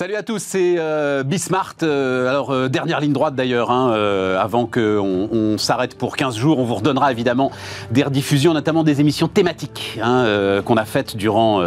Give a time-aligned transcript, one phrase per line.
[0.00, 1.74] Salut à tous, c'est euh, Bismart.
[1.82, 3.92] Euh, alors, euh, dernière ligne droite d'ailleurs, hein,
[4.40, 6.58] avant qu'on on, s'arrête pour 15 jours.
[6.58, 7.50] On vous redonnera évidemment
[7.90, 10.24] des rediffusions, notamment des émissions thématiques hein,
[10.64, 11.62] qu'on a faites durant,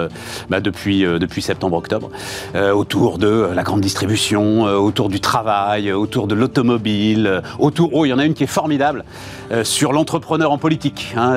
[0.50, 2.10] bah, depuis, depuis septembre-octobre,
[2.74, 7.92] autour de la grande distribution, autour du travail, autour de l'automobile, autour.
[7.94, 9.06] Oh, il y en a une qui est formidable
[9.62, 11.14] sur l'entrepreneur en politique.
[11.16, 11.36] Hein,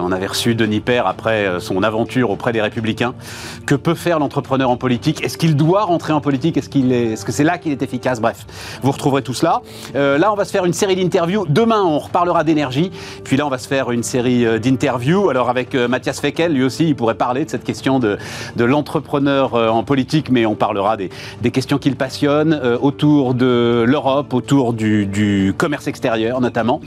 [0.00, 3.12] on avait reçu Denis Père après son aventure auprès des Républicains.
[3.66, 5.22] Que peut faire l'entrepreneur en politique?
[5.22, 6.37] Est-ce qu'il doit rentrer en politique?
[6.44, 8.20] Est-ce qu'il est, ce que c'est là qu'il est efficace?
[8.20, 8.46] Bref,
[8.82, 9.62] vous retrouverez tout cela.
[9.96, 11.46] Euh, là, on va se faire une série d'interviews.
[11.48, 12.90] Demain, on reparlera d'énergie.
[13.24, 15.30] Puis là, on va se faire une série euh, d'interviews.
[15.30, 18.18] Alors avec euh, Mathias Feckel, lui aussi, il pourrait parler de cette question de,
[18.56, 21.10] l'entrepreneur en politique, mais on parlera des,
[21.50, 26.80] questions qui le passionnent autour de l'Europe, autour du, commerce extérieur notamment,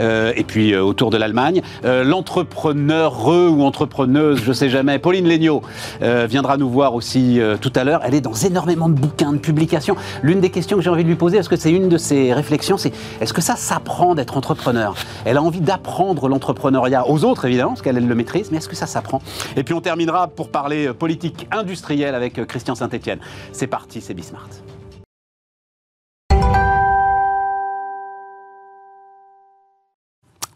[0.00, 1.62] et puis autour de l'Allemagne.
[1.84, 5.62] L'entrepreneur ou entrepreneuse, je sais jamais, Pauline Legnaud
[6.00, 8.00] viendra nous voir aussi tout à l'heure.
[8.04, 9.96] Elle est dans énormément de bouquins, de publications.
[10.22, 12.32] L'une des questions que j'ai envie de lui poser, est-ce que c'est une de ses
[12.32, 14.94] réflexions, c'est est-ce que ça s'apprend d'être entrepreneur?
[15.24, 18.76] Elle a envie d'apprendre l'entrepreneuriat aux autres, évidemment, parce qu'elle le maîtrise, mais est-ce que
[18.76, 19.22] ça s'apprend?
[19.56, 23.18] Et puis on terminera pour parler politique industrielle avec euh, Christian Saint-Etienne.
[23.52, 24.48] C'est parti, c'est Bismart.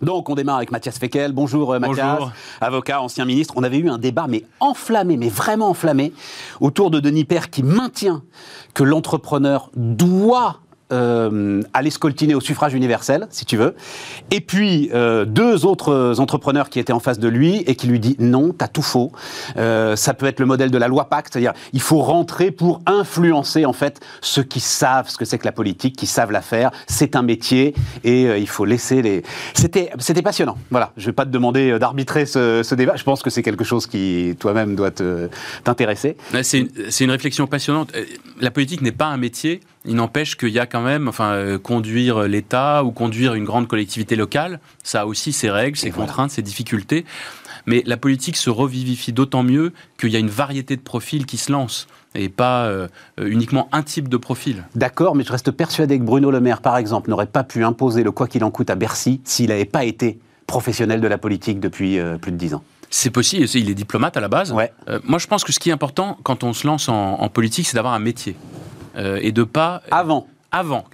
[0.02, 1.32] Donc, on démarre avec Mathias Feckel.
[1.32, 2.20] Bonjour euh, Mathias,
[2.60, 3.54] avocat, ancien ministre.
[3.56, 6.12] On avait eu un débat, mais enflammé, mais vraiment enflammé,
[6.60, 8.22] autour de Denis Père qui maintient
[8.74, 10.60] que l'entrepreneur doit
[10.92, 11.90] euh, aller
[12.34, 13.74] au suffrage universel, si tu veux.
[14.30, 17.98] Et puis, euh, deux autres entrepreneurs qui étaient en face de lui et qui lui
[17.98, 19.10] disent non, t'as tout faux.
[19.56, 22.82] Euh, ça peut être le modèle de la loi Pacte, c'est-à-dire il faut rentrer pour
[22.86, 26.42] influencer en fait ceux qui savent ce que c'est que la politique, qui savent la
[26.42, 26.70] faire.
[26.86, 27.74] C'est un métier
[28.04, 29.22] et il faut laisser les.
[29.54, 30.58] C'était passionnant.
[30.70, 32.96] Voilà, je vais pas te demander d'arbitrer ce, débat.
[32.96, 34.90] Je pense que c'est quelque chose qui toi-même doit
[35.64, 36.16] t'intéresser.
[36.42, 37.92] C'est une réflexion passionnante.
[38.40, 39.60] La politique n'est pas un métier.
[39.86, 43.68] Il n'empêche qu'il y a quand même, enfin, euh, conduire l'État ou conduire une grande
[43.68, 47.04] collectivité locale, ça a aussi ses règles, ses contraintes, ses difficultés.
[47.66, 51.36] Mais la politique se revivifie d'autant mieux qu'il y a une variété de profils qui
[51.36, 52.88] se lancent et pas euh,
[53.20, 54.64] uniquement un type de profil.
[54.74, 58.02] D'accord, mais je reste persuadé que Bruno Le Maire, par exemple, n'aurait pas pu imposer
[58.02, 61.60] le quoi qu'il en coûte à Bercy s'il n'avait pas été professionnel de la politique
[61.60, 62.62] depuis euh, plus de dix ans.
[62.90, 64.52] C'est possible, il est diplomate à la base.
[64.52, 64.70] Ouais.
[65.02, 67.74] moi, je pense que ce qui est important quand on se lance en politique, c'est
[67.74, 68.36] d'avoir un métier.
[68.96, 70.84] Euh, et de pas avant avant.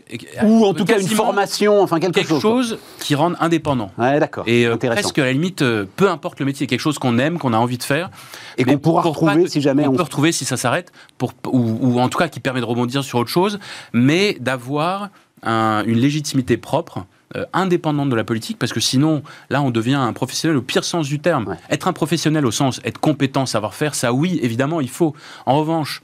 [0.43, 2.79] Ou en tout cas une formation, enfin quelque, quelque chose.
[2.99, 3.91] qui rende indépendant.
[3.99, 4.45] Ouais, d'accord.
[4.47, 7.39] Et euh, presque à la limite, euh, peu importe le métier, quelque chose qu'on aime,
[7.39, 8.09] qu'on a envie de faire.
[8.57, 9.93] Et qu'on pourra retrouver si jamais on...
[9.93, 13.19] peut retrouver si ça s'arrête, pour, ou, en tout cas qui permet de rebondir sur
[13.19, 13.59] autre chose,
[13.93, 15.11] mais d'avoir
[15.45, 17.05] une légitimité propre.
[17.53, 21.07] indépendante de la politique, parce que sinon, là, on devient un professionnel au pire sens
[21.07, 21.57] du terme.
[21.69, 25.15] Être un professionnel au sens être compétent, savoir faire, ça, oui, évidemment, il faut.
[25.45, 26.03] En revanche,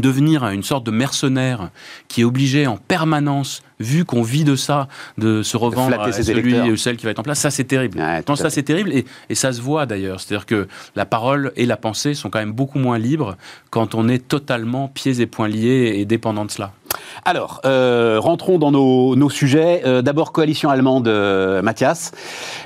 [0.00, 1.70] devenir une sorte de mercenaire
[2.08, 4.88] qui est obligé en permanence, vu qu'on vit de ça,
[5.18, 7.98] de se revendre à celui ou celle qui va être en place, ça c'est terrible.
[8.36, 10.20] ça c'est terrible et, et, ça se voit d'ailleurs.
[10.20, 13.36] C'est-à-dire que la parole et la pensée sont quand même beaucoup moins libres
[13.70, 16.72] quand on est totalement pieds et poings liés et dépendant de cela.
[17.24, 19.82] Alors, euh, rentrons dans nos, nos sujets.
[19.84, 22.12] Euh, d'abord, coalition allemande, euh, Mathias.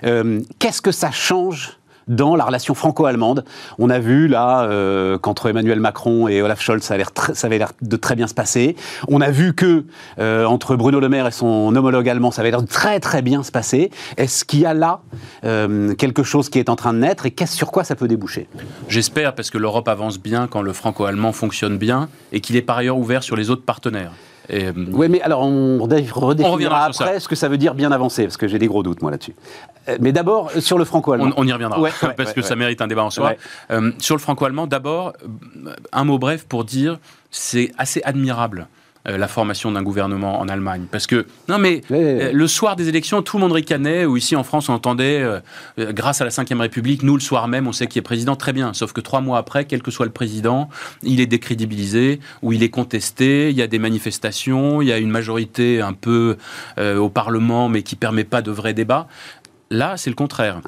[0.02, 1.75] Qu'est-ce que ça change
[2.08, 3.44] dans la relation franco-allemande.
[3.78, 7.96] On a vu là euh, qu'entre Emmanuel Macron et Olaf Scholz, ça, avait l'air de
[7.96, 8.76] très bien se passer.
[9.08, 9.84] On a vu que
[10.18, 13.22] euh, entre Bruno Le Maire et son homologue allemand, ça avait l'air de très très
[13.22, 13.90] bien se passer.
[14.16, 15.00] Est-ce qu'il y a là
[15.44, 18.08] euh, quelque chose qui est en train de naître et qu'est-ce sur quoi ça peut
[18.08, 18.48] déboucher?
[18.88, 22.78] J'espère parce que l'Europe avance bien quand le franco-allemand fonctionne bien et qu'il est par
[22.78, 24.12] ailleurs ouvert sur les autres partenaires.
[24.92, 28.46] Oui, mais alors on redéfinira après ce que ça veut dire bien avancé, parce que
[28.46, 29.34] j'ai des gros doutes moi là-dessus.
[29.88, 31.32] Euh, mais d'abord sur le franco-allemand.
[31.36, 31.80] On, y reviendra,
[32.16, 33.34] parce que ça mérite un débat en soi.
[33.70, 35.12] Euh, sur le franco-allemand, d'abord
[35.92, 36.98] un mot bref pour dire
[37.30, 38.68] c'est assez admirable
[39.08, 40.86] euh, la formation d'un gouvernement en Allemagne.
[40.90, 44.34] Parce que, non mais, euh, le soir des élections, tout le monde ricanait, ou ici
[44.34, 45.40] en France, on entendait, euh,
[45.92, 48.52] grâce à la Ve République, nous, le soir même, on sait qui est président, très
[48.52, 48.72] bien.
[48.72, 50.68] Sauf que trois mois après, quel que soit le président,
[51.02, 54.98] il est décrédibilisé, ou il est contesté, il y a des manifestations, il y a
[54.98, 56.36] une majorité un peu
[56.78, 59.06] au Parlement, mais qui permet pas de vrais débats.
[59.70, 60.60] Là, c'est le contraire.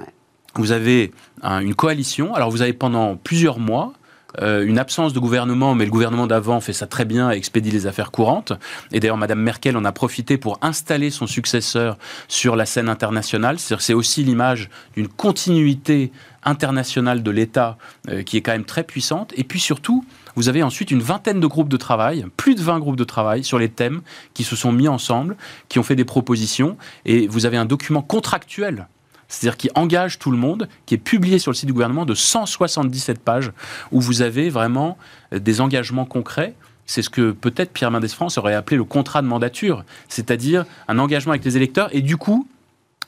[0.54, 1.12] Vous avez
[1.42, 3.92] une coalition, alors vous avez pendant plusieurs mois,
[4.40, 7.70] euh, une absence de gouvernement, mais le gouvernement d'avant fait ça très bien et expédie
[7.70, 8.52] les affaires courantes.
[8.92, 11.96] Et d'ailleurs, Madame Merkel en a profité pour installer son successeur
[12.28, 13.58] sur la scène internationale.
[13.58, 16.12] C'est aussi l'image d'une continuité
[16.44, 17.78] internationale de l'État
[18.08, 19.32] euh, qui est quand même très puissante.
[19.36, 20.04] Et puis surtout,
[20.36, 23.44] vous avez ensuite une vingtaine de groupes de travail, plus de 20 groupes de travail
[23.44, 24.02] sur les thèmes
[24.34, 25.36] qui se sont mis ensemble,
[25.68, 26.76] qui ont fait des propositions.
[27.06, 28.86] Et vous avez un document contractuel
[29.28, 32.14] c'est-à-dire qui engage tout le monde, qui est publié sur le site du gouvernement de
[32.14, 33.52] 177 pages,
[33.92, 34.98] où vous avez vraiment
[35.32, 36.54] des engagements concrets
[36.88, 40.98] c'est ce que peut-être Pierre Mendès France aurait appelé le contrat de mandature, c'est-à-dire un
[40.98, 41.94] engagement avec les électeurs.
[41.94, 42.48] Et du coup,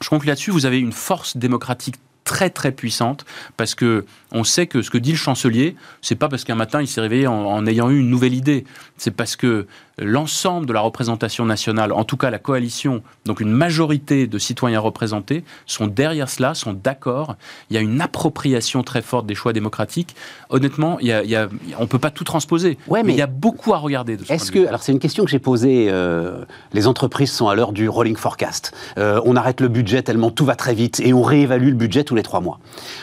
[0.02, 3.24] je conclue là-dessus, vous avez une force démocratique très très puissante
[3.56, 6.82] parce que on sait que ce que dit le chancelier, c'est pas parce qu'un matin
[6.82, 8.64] il s'est réveillé en, ayant eu une nouvelle idée,
[8.98, 9.66] c'est parce que
[9.98, 14.80] l'ensemble de la représentation nationale, en tout cas la coalition, donc une majorité de citoyens
[14.80, 17.36] représentés, sont derrière cela, sont d'accord.
[17.70, 20.14] Il y a une appropriation très forte des choix démocratiques.
[20.48, 21.48] Honnêtement, il y a,
[21.78, 24.18] on ne peut pas tout transposer, ouais, mais, il y a beaucoup à regarder.
[24.28, 27.72] Est-ce que, alors c'est une question que j'ai posée, euh, les entreprises sont à l'heure
[27.72, 28.72] du rolling forecast.
[28.98, 32.04] Euh, on arrête le budget tellement tout va très vite et on réévalue le budget
[32.04, 32.58] tous les trois mois.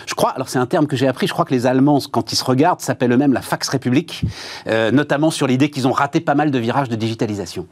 [0.06, 2.32] Je crois, alors c'est un terme que j'ai appris, je crois que les Allemands, quand
[2.32, 4.24] ils se regardent, s'appellent eux-mêmes la Fax République,
[4.68, 7.68] euh, notamment sur l'idée qu'ils ont raté pas mal de virages de digitalisation.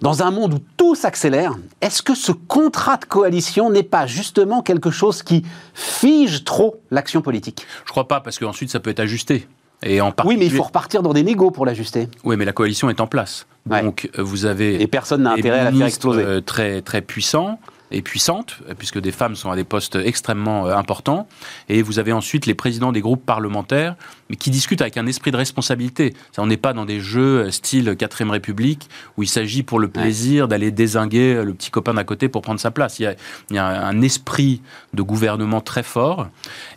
[0.00, 4.62] Dans un monde où tout s'accélère, est-ce que ce contrat de coalition n'est pas justement
[4.62, 5.44] quelque chose qui
[5.74, 7.66] fige trop l'action politique?
[7.84, 9.46] Je crois pas, parce qu'ensuite ça peut être ajusté.
[9.84, 12.08] Et en oui, mais il faut repartir dans des négos pour l'ajuster.
[12.24, 13.46] Oui, mais la coalition est en place.
[13.66, 16.22] Donc euh, vous avez et personne n'a intérêt à la faire exploser.
[16.22, 17.58] Euh, très très puissant
[17.92, 21.28] et puissante, puisque des femmes sont à des postes extrêmement euh, importants.
[21.68, 23.96] Et vous avez ensuite les présidents des groupes parlementaires,
[24.30, 26.14] mais qui discutent avec un esprit de responsabilité.
[26.38, 29.88] on n'est pas dans des jeux euh, style 4ème République, où il s'agit pour le
[29.88, 32.98] plaisir d'aller désinguer euh, le petit copain d'à côté pour prendre sa place.
[32.98, 33.14] Il
[33.50, 34.62] y, a, un esprit
[34.94, 36.28] de gouvernement très fort.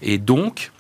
[0.01, 0.71] Et donc,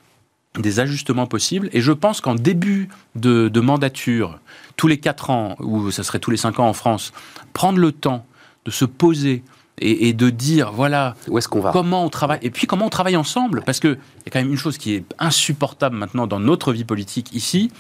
[0.59, 1.69] des ajustements possibles.
[1.73, 4.39] Et je pense qu'en début de, de, mandature,
[4.77, 7.11] tous les 4 ans, ou ça serait tous les 5 ans en France,
[7.53, 8.25] prendre le temps
[8.65, 9.43] de se poser
[9.79, 12.89] et, de dire voilà où est-ce qu'on va comment on travaille et puis comment on
[12.89, 13.61] travaille ensemble.
[13.65, 16.71] Parce que il y a quand même une chose qui est insupportable maintenant dans notre
[16.71, 17.71] vie politique ici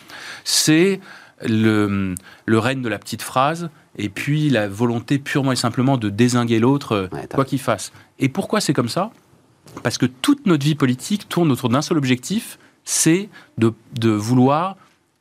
[0.43, 0.99] c'est
[1.45, 2.15] le,
[2.45, 6.59] le règne de la petite phrase et puis la volonté purement et simplement de désinguer
[6.59, 7.91] l'autre quoi qu'il fasse.
[8.19, 9.11] Et pourquoi c'est comme ça?
[9.83, 14.77] Parce que toute notre vie politique tourne autour d'un seul objectif c'est de, de, vouloir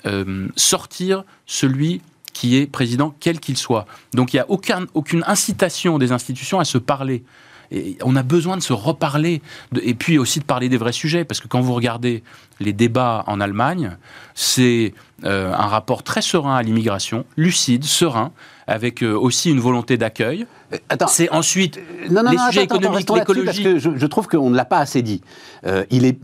[0.06, 2.02] euh, sortir celui
[2.34, 3.86] qui est président, quel qu'il soit.
[4.12, 7.24] Donc il n'y a aucun, aucune incitation des institutions à se parler.
[7.70, 9.40] Et on a besoin de se reparler,
[9.80, 12.22] et puis aussi de parler des vrais sujets, parce que quand vous regardez
[12.60, 13.96] les débats en Allemagne,
[14.34, 14.92] c'est
[15.24, 18.32] euh, un rapport très serein à l'immigration, lucide, serein,
[18.66, 20.46] avec euh, aussi une volonté d'accueil.
[20.72, 20.76] Euh,
[21.08, 23.78] c'est ensuite non, non, les sujets économiques, l'écologie.
[23.78, 25.22] Je, je, trouve qu'on ne l'a pas assez dit.
[25.90, 26.18] il est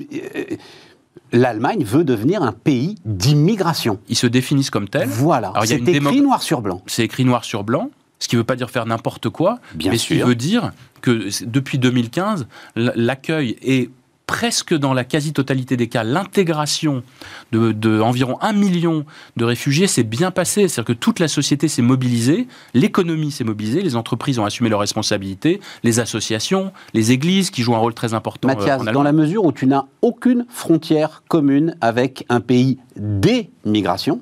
[1.32, 3.99] l'Allemagne veut devenir un pays d'immigration.
[4.09, 5.09] Ils se définissent comme tels.
[5.09, 6.82] Voilà, c'est écrit noir sur blanc.
[6.87, 9.91] C'est écrit noir sur blanc, ce qui ne veut pas dire faire n'importe quoi, Bien
[9.91, 12.47] mais ce qui veut dire que depuis 2015,
[12.77, 13.91] l'accueil est
[14.31, 17.03] presque dans la quasi-totalité des cas, l'intégration
[17.50, 19.05] de, de, environ un million
[19.37, 20.69] de réfugiés s'est bien passée.
[20.69, 24.79] C'est-à-dire que toute la société s'est mobilisée, l'économie s'est mobilisée, les entreprises ont assumé leurs
[24.79, 28.49] responsabilités, les associations, les églises qui jouent un rôle très important.
[28.49, 34.21] Euh, Mathias, dans la mesure où tu n'as aucune frontière commune avec un pays d'émigration,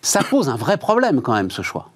[0.00, 1.90] ça pose un vrai problème quand même ce choix.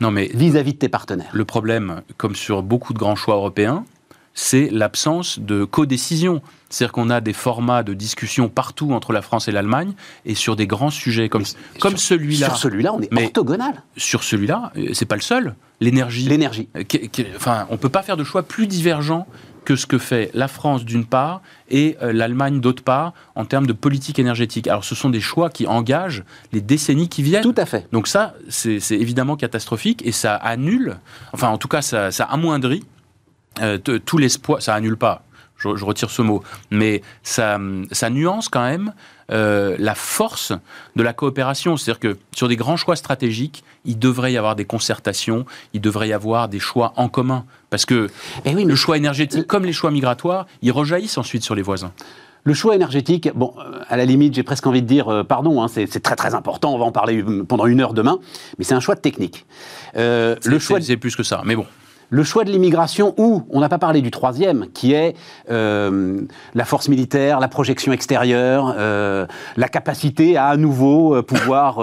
[0.00, 1.30] Non mais vis-à-vis -vis de tes partenaires.
[1.32, 3.84] Le problème, comme sur beaucoup de grands choix européens,
[4.34, 6.42] c'est l'absence de codécision.
[6.68, 9.92] C'est-à-dire qu'on a des formats de discussion partout entre la France et l'Allemagne
[10.24, 11.44] et sur des grands sujets comme,
[11.80, 12.48] comme celui-là.
[12.48, 13.82] Sur celui-là, on est orthogonal.
[13.96, 15.54] Sur celui-là, euh, c'est pas le seul.
[15.80, 16.26] L'énergie.
[16.28, 16.68] L'énergie.
[16.76, 16.82] Euh,
[17.36, 19.26] enfin, on peut pas faire de choix plus divergents
[19.64, 21.40] que ce que fait la France d'une part
[21.70, 24.66] et euh, l'Allemagne d'autre part en termes de politique énergétique.
[24.66, 27.42] Alors ce sont des choix qui engagent les décennies qui viennent.
[27.42, 27.86] Tout à fait.
[27.92, 30.96] Donc ça, c'est évidemment catastrophique et ça annule,
[31.32, 32.82] enfin en tout cas ça, ça amoindrit
[33.60, 35.22] euh, tout l'espoir, ça annule pas,
[35.56, 37.58] je, retire ce mot, mais ça,
[37.92, 38.92] ça nuance quand même
[39.30, 40.52] euh, la force
[40.96, 41.76] de la coopération.
[41.76, 46.08] C'est-à-dire que sur des grands choix stratégiques, il devrait y avoir des concertations, il devrait
[46.08, 47.44] y avoir des choix en commun.
[47.70, 48.08] Parce que
[48.44, 51.92] eh oui, le choix énergétique, comme les choix migratoires, ils rejaillissent ensuite sur les voisins.
[52.44, 55.68] Le choix énergétique, bon, euh, à la limite, j'ai presque envie de dire, pardon, hein,
[55.68, 58.18] c'est très très important, on va en parler pendant une heure demain,
[58.58, 59.46] mais c'est un choix technique.
[59.96, 61.66] Euh, le choix, c'est plus que ça, mais bon
[62.12, 65.16] le choix de l'immigration ou, on n'a pas parlé du troisième, qui est
[65.50, 66.20] euh,
[66.54, 69.26] la force militaire, la projection extérieure, euh,
[69.56, 71.78] la capacité à à nouveau euh, pouvoir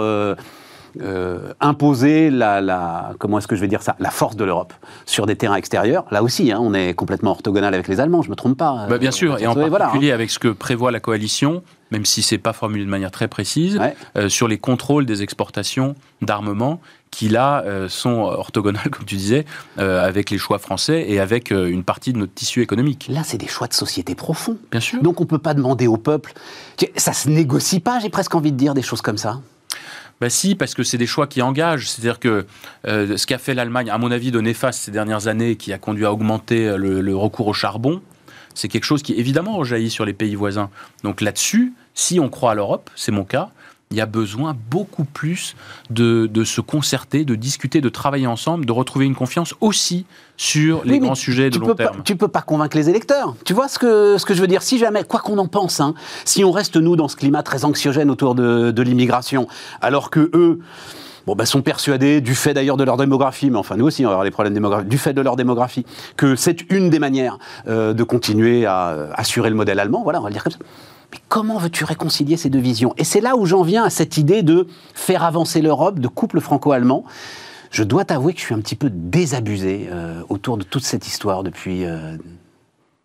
[1.60, 4.74] imposer la, comment est-ce que je vais dire ça, la force de l'Europe
[5.08, 6.06] sur des terrains extérieurs.
[6.12, 8.86] Là aussi, hein, on est complètement orthogonal avec les Allemands, je me trompe pas.
[8.88, 12.38] Bah, bien sûr, et en particulier avec ce que prévoit la coalition, même si c'est
[12.38, 13.80] pas formulé de manière très précise,
[14.28, 16.80] sur les contrôles des exportations d'armement
[17.12, 19.46] qui là euh, sont orthogonales, comme tu disais,
[19.78, 23.08] euh, avec les choix français et avec euh, une partie de notre tissu économique.
[23.10, 24.58] Là, c'est des choix de société profonds.
[24.72, 25.02] Bien sûr.
[25.02, 26.34] Donc on ne peut pas demander au peuple.
[26.96, 29.42] Ça se négocie pas, j'ai presque envie de dire des choses comme ça.
[30.22, 31.90] Ben si, parce que c'est des choix qui engagent.
[31.90, 32.46] C'est-à-dire que
[32.84, 36.06] ce qu'a fait l'Allemagne, à mon avis, de néfaste ces dernières années, qui a conduit
[36.06, 38.02] à augmenter le, le recours au charbon,
[38.54, 40.70] c'est quelque chose qui évidemment rejaillit sur les pays voisins.
[41.04, 43.50] Donc là-dessus, si on croit à l'Europe, c'est mon cas,
[43.92, 45.56] il y a besoin beaucoup plus
[45.90, 50.06] de, de, se concerter, de discuter, de travailler ensemble, de retrouver une confiance aussi
[50.38, 51.98] sur les grands sujets de long terme.
[51.98, 53.34] Pas, tu peux pas convaincre les électeurs.
[53.46, 54.62] Tu vois ce que, ce que je veux dire?
[54.62, 57.66] Si jamais, quoi qu'on en pense, hein, si on reste, nous, dans ce climat très
[57.66, 59.48] anxiogène autour de, de l'immigration,
[59.82, 60.60] alors que eux
[61.26, 64.10] bon, ben, sont persuadés, du fait d'ailleurs de leur démographie, mais enfin nous aussi on
[64.10, 65.84] va avoir les problèmes démographiques, du fait de leur démographie,
[66.16, 70.24] que c'est une des manières euh, de continuer à assurer le modèle allemand, voilà, on
[70.24, 70.60] va le dire comme ça.
[71.12, 72.94] Mais comment veux-tu réconcilier ces deux visions?
[72.98, 76.40] Et c'est là où j'en viens à cette idée de faire avancer l'Europe, de couple
[76.40, 77.04] franco-allemand.
[77.72, 81.08] Je dois t'avouer que je suis un petit peu désabusé euh, autour de toute cette
[81.08, 82.18] histoire depuis euh,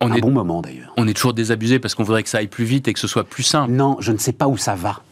[0.01, 0.93] on un est, bon moment d'ailleurs.
[0.97, 3.07] On est toujours désabusé parce qu'on voudrait que ça aille plus vite et que ce
[3.07, 3.73] soit plus simple.
[3.73, 5.03] Non, je ne sais pas où ça va.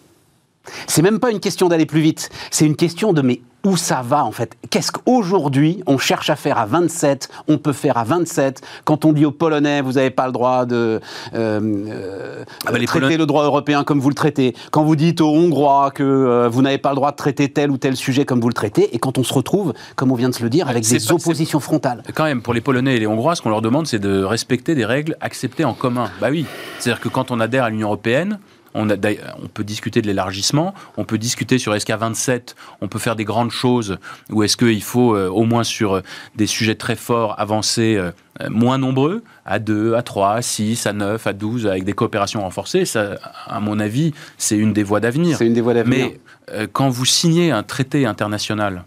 [0.86, 4.02] C'est même pas une question d'aller plus vite, c'est une question de mais où ça
[4.02, 4.56] va en fait?
[4.70, 9.12] Qu'est-ce qu'aujourd'hui on cherche à faire à 27 On peut faire à 27 Quand on
[9.12, 11.00] dit aux Polonais, vous n'avez pas le droit de
[11.34, 13.16] euh, ah bah traiter Polonais...
[13.16, 14.54] le droit européen comme vous le traitez.
[14.70, 17.70] Quand vous dites aux Hongrois que euh, vous n'avez pas le droit de traiter tel
[17.70, 20.28] ou tel sujet comme vous le traitez, et quand on se retrouve, comme on vient
[20.28, 22.02] de se le dire, avec des pas, oppositions frontales.
[22.14, 24.74] Quand même, pour les Polonais et les Hongrois, ce qu'on leur demande, c'est de respecter
[24.74, 26.10] des règles acceptées en commun.
[26.20, 26.46] Bah oui,
[26.78, 28.38] c'est-à-dire que quand on adhère à l'Union européenne,
[28.74, 28.96] on, a,
[29.42, 33.16] on, peut discuter de l'élargissement, on peut discuter sur est-ce qu'à 27, on peut faire
[33.16, 33.98] des grandes choses,
[34.30, 36.02] ou est-ce qu'il faut, euh, au moins sur euh,
[36.36, 38.10] des sujets très forts, avancer euh,
[38.50, 42.40] moins nombreux, à 2, à 3, à 6, à 9, à 12, avec des coopérations
[42.42, 42.84] renforcées?
[42.84, 45.38] Ça, à mon avis, c'est une des voies d'avenir.
[45.38, 46.10] C'est une des voies d'avenir.
[46.48, 48.84] Mais quand vous signez un traité international,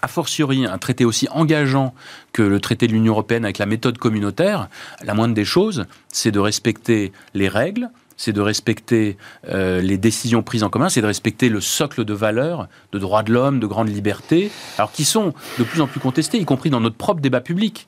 [0.00, 1.94] a fortiori un traité aussi engageant
[2.32, 4.68] que le traité de l'Union européenne avec la méthode communautaire,
[5.04, 9.16] la moindre des choses, c'est de respecter les règles, c'est de respecter
[9.48, 13.22] euh, les décisions prises en commun, c'est de respecter le socle de valeurs, de droits
[13.22, 16.70] de l'homme, de grandes libertés, alors qui sont de plus en plus contestées, y compris
[16.70, 17.86] dans notre propre débat public.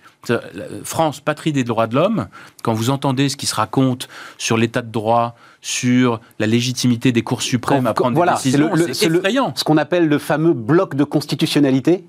[0.84, 2.28] France, patrie des droits de l'homme,
[2.62, 7.22] quand vous entendez ce qui se raconte sur l'état de droit, sur la légitimité des
[7.22, 9.52] cours suprêmes à prendre voilà, des décisions, c'est effrayant.
[9.54, 12.04] ce qu'on appelle le fameux bloc de constitutionnalité.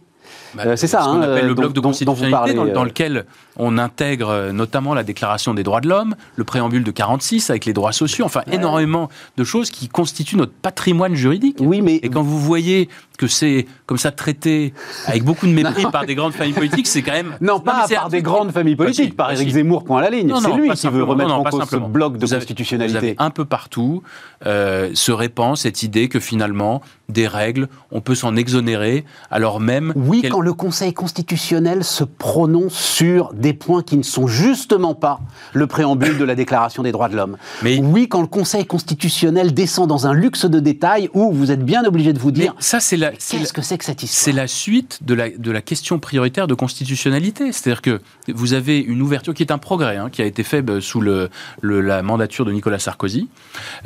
[0.56, 3.26] Bah, euh, c'est ça, ce qu'on hein, appelle le bloc de constitutionnalité, dans, dans, lequel
[3.58, 7.66] on intègre euh, notamment la Déclaration des droits de l'homme, le préambule de 46 avec
[7.66, 8.56] les droits sociaux, enfin ouais.
[8.56, 11.58] énormément de choses qui constituent notre patrimoine juridique.
[11.60, 14.74] Oui, mais et quand vous voyez que c'est comme ça traité
[15.06, 18.10] avec beaucoup de mépris par des grandes familles politiques, c'est quand même non pas par
[18.10, 20.34] des grandes familles politiques, par Éric Zemmour point à la ligne.
[20.42, 22.98] C'est lui qui veut remettre en cause ce bloc de vous constitutionnalité.
[22.98, 24.04] Avez, vous avez un peu partout
[24.46, 29.94] euh, se répand cette idée que finalement des règles, on peut s'en exonérer, alors même
[29.96, 35.20] oui quand le Conseil constitutionnel se prononce sur des points qui ne sont justement pas
[35.54, 37.38] le préambule de la Déclaration des droits de l'homme.
[37.64, 41.64] Mais oui quand le Conseil constitutionnel descend dans un luxe de détails où vous êtes
[41.64, 44.24] bien obligé de vous dire ça c'est la Qu'est-ce que c'est que cette histoire?
[44.24, 47.52] C'est la suite de la, de la question prioritaire de constitutionnalité.
[47.52, 50.64] C'est-à-dire que vous avez une ouverture qui est un progrès, hein, qui a été fait
[50.80, 51.30] sous le,
[51.62, 53.28] le, la mandature de Nicolas Sarkozy,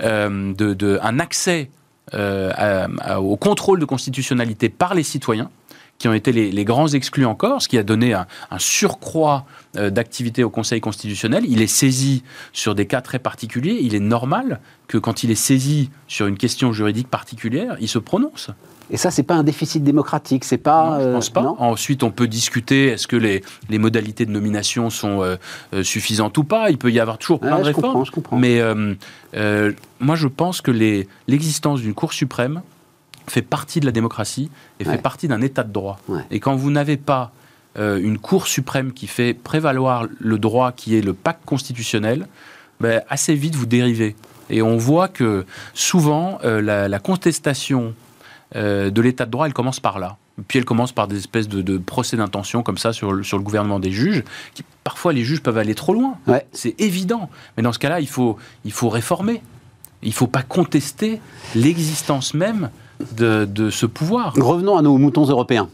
[0.02, 1.70] euh, de, de, un accès
[2.14, 5.50] euh, à, à, au contrôle de constitutionnalité par les citoyens
[6.00, 9.46] qui ont été les, les, grands exclus encore, ce qui a donné un, un surcroît
[9.78, 11.44] euh, d'activité au Conseil constitutionnel.
[11.48, 13.78] Il est saisi sur des cas très particuliers.
[13.82, 18.00] Il est normal que quand il est saisi sur une question juridique particulière, il se
[18.00, 18.50] prononce.
[18.92, 20.98] Et ça, c'est pas un déficit démocratique, c'est pas.
[20.98, 21.44] Non, je pense pas.
[21.44, 25.36] Euh, Ensuite, on peut discuter est-ce que les, les, modalités de nomination sont euh,
[25.74, 26.72] euh, suffisantes ou pas.
[26.72, 27.86] Il peut y avoir toujours plein ouais, de réformes.
[27.86, 28.38] Comprends, je comprends.
[28.38, 30.72] Mais euh, moi, je pense que
[31.28, 32.62] l'existence d'une Cour suprême
[33.30, 34.94] fait partie de la démocratie et ouais.
[34.94, 36.00] fait partie d'un État de droit.
[36.08, 36.22] Ouais.
[36.32, 37.32] Et quand vous n'avez pas
[37.76, 42.28] une Cour suprême qui fait prévaloir le droit qui est le pacte constitutionnel,
[42.82, 44.18] ben, assez vite vous dérivez.
[44.50, 47.94] Et on voit que souvent, la, la contestation
[48.56, 50.18] euh, de l'état de droit, elle commence par là.
[50.48, 53.44] Puis elle commence par des espèces de, de procès d'intention comme ça sur, sur, le
[53.44, 54.24] gouvernement des juges.
[54.56, 56.18] Qui, parfois, les juges peuvent aller trop loin.
[56.26, 56.46] Ouais.
[56.52, 57.30] C'est évident.
[57.56, 59.42] Mais dans ce cas-là, il faut, il faut réformer.
[60.02, 61.22] Il ne faut pas contester
[61.56, 62.72] l'existence même
[63.16, 64.34] de, de, ce pouvoir.
[64.36, 65.70] Revenons à nos moutons européens.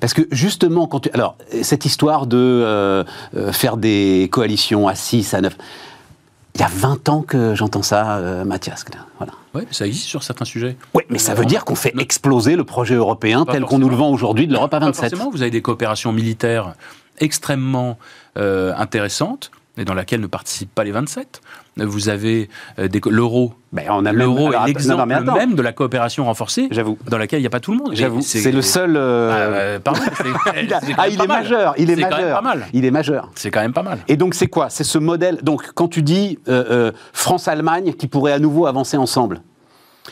[0.00, 1.10] Parce que justement, quand tu...
[1.12, 3.04] alors cette histoire de euh,
[3.52, 5.56] faire des coalitions à 6, à 9,
[6.54, 8.84] il y a 20 ans que j'entends ça, euh, Mathias.
[9.18, 9.32] Voilà.
[9.54, 10.76] Oui, ça existe sur certains sujets.
[10.94, 13.88] Oui, mais ça veut dire qu'on fait exploser le projet européen Pas tel qu'on nous
[13.88, 15.02] le vend aujourd'hui de l'Europe à 27.
[15.02, 16.74] Pas forcément, vous avez des coopérations militaires
[17.18, 17.98] extrêmement
[18.36, 21.40] euh, intéressantes et dans laquelle ne participent pas les 27.
[21.76, 23.54] Vous avez euh, l'euro.
[23.72, 26.98] Ben, l'euro est l'exemple même de la coopération renforcée, J'avoue.
[27.08, 27.90] dans laquelle il n'y a pas tout le monde.
[27.92, 28.20] J'avoue.
[28.20, 28.96] C'est le seul.
[28.96, 29.76] Euh...
[29.76, 30.00] Ah, pardon,
[30.98, 31.74] ah, il est majeur.
[31.78, 32.36] Il est, est majeur.
[32.36, 32.66] Pas mal.
[32.72, 33.30] Il est majeur.
[33.34, 33.98] C'est quand même pas mal.
[34.08, 34.70] Et donc c'est quoi?
[34.70, 35.38] C'est ce modèle.
[35.42, 39.42] Donc quand tu dis euh, France-Allemagne qui pourrait à nouveau avancer ensemble.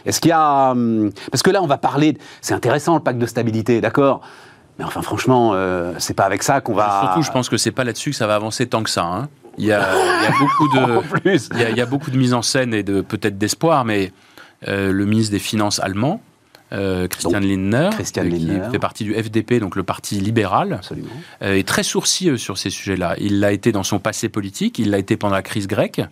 [0.05, 0.71] Est-ce qu'il y a.
[0.71, 2.17] Hum, parce que là, on va parler.
[2.41, 4.21] C'est intéressant le pacte de stabilité, d'accord?
[4.79, 7.01] Mais enfin, franchement, euh, c'est pas avec ça qu'on va.
[7.05, 9.05] Surtout, je pense que c'est pas là-dessus que ça va avancer tant que ça.
[9.05, 9.29] Hein.
[9.59, 11.35] Il, y a, il, y a beaucoup de.
[11.55, 13.85] Il, y a, il y a beaucoup de mise en scène et de peut-être d'espoir,
[13.85, 14.13] mais
[14.67, 16.21] le ministre des Finances allemand,
[16.71, 20.81] Christian Lindner, qui fait partie du FDP, donc le parti libéral,
[21.41, 23.15] est très sourcilleux sur ces sujets-là.
[23.19, 26.03] Il l'a été dans son passé politique, il l'a été pendant la crise grecque,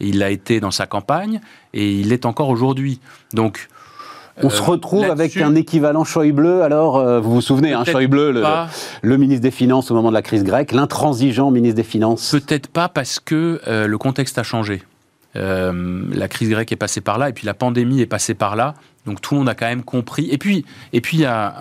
[0.00, 1.40] il l'a été dans sa campagne,
[1.74, 3.00] et il l'est encore aujourd'hui.
[3.32, 3.68] Donc,
[4.42, 6.62] on se euh, retrouve avec un équivalent Schäuble.
[6.62, 8.30] Alors, euh, vous vous souvenez, hein, Schäuble,
[9.02, 12.30] le, ministre des Finances au moment de la crise grecque, l'intransigeant ministre des Finances.
[12.30, 14.82] Peut-être pas parce que euh, le contexte a changé.
[15.34, 18.74] la crise grecque est passée par là, et puis la pandémie est passée par là.
[19.04, 20.28] Donc tout le monde a quand même compris.
[20.30, 21.58] Et puis, et puis il y a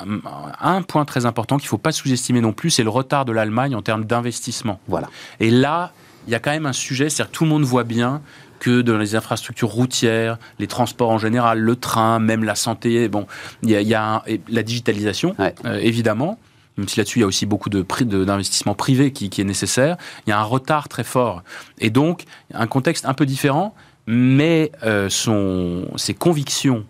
[0.61, 3.31] un point très important qu'il ne faut pas sous-estimer non plus, c'est le retard de
[3.31, 4.79] l'Allemagne en termes d'investissement.
[4.87, 5.09] Voilà.
[5.39, 5.91] Et là,
[6.27, 8.21] il y a quand même un sujet, c'est-à-dire que tout le monde voit bien
[8.65, 13.07] que dans les infrastructures routières, les transports en général, le train, même la santé.
[13.09, 13.27] Bon,
[13.61, 16.39] il y a, la digitalisation, euh, évidemment.
[16.75, 19.97] Même si là-dessus, il y a aussi beaucoup d'investissement de, privé qui, est nécessaire.
[20.25, 21.43] Il y a un retard très fort.
[21.77, 22.23] Et donc,
[22.55, 23.75] un contexte un peu différent,
[24.07, 26.85] mais euh, son, ses convictions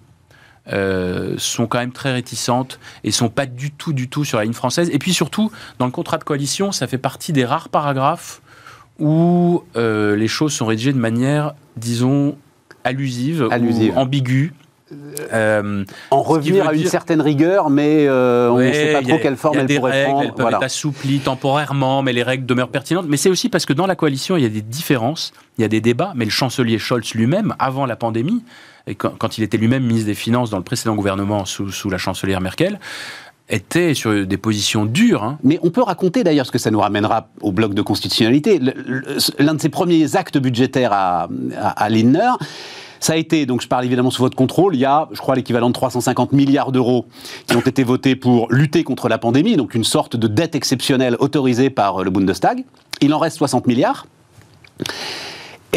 [0.71, 4.45] euh, sont quand même très réticentes et sont pas du tout, du tout sur la
[4.45, 4.89] ligne française.
[4.93, 8.41] Et puis surtout, dans le contrat de coalition, ça fait partie des rares paragraphes
[8.99, 12.37] où les choses sont rédigées de manière disons,
[12.83, 13.93] allusive, Allusive.
[13.95, 14.53] ou ambiguë.
[15.33, 19.35] Euh, en revenir à une certaine rigueur, mais euh, on ne sait pas trop quelle
[19.35, 20.21] forme elle pourrait prendre.
[20.21, 23.07] Elles peuvent être assouplies temporairement, mais les règles demeurent pertinentes.
[23.09, 25.65] Mais c'est aussi parce que dans la coalition, il y a des différences, il y
[25.65, 26.13] a des débats.
[26.15, 28.43] Mais le chancelier Scholz lui-même, avant la pandémie,
[28.87, 31.97] et quand, il était lui-même ministre des Finances dans le précédent gouvernement sous, sous la
[31.97, 32.79] chancelière Merkel,
[33.49, 35.23] était sur des positions dures.
[35.23, 35.37] Hein.
[35.43, 38.59] Mais on peut raconter d'ailleurs, ce que ça nous ramènera au bloc de constitutionnalité,
[39.39, 41.27] l'un de ses premiers actes budgétaires à,
[41.59, 42.31] à, Lindner,
[42.99, 45.35] ça a été, donc je parle évidemment sous votre contrôle, il y a, je crois,
[45.35, 47.05] l'équivalent de 350 milliards d'euros
[47.45, 51.15] qui ont été votés pour lutter contre la pandémie, donc une sorte de dette exceptionnelle
[51.19, 52.63] autorisée par le Bundestag.
[53.01, 54.07] Il en reste 60 milliards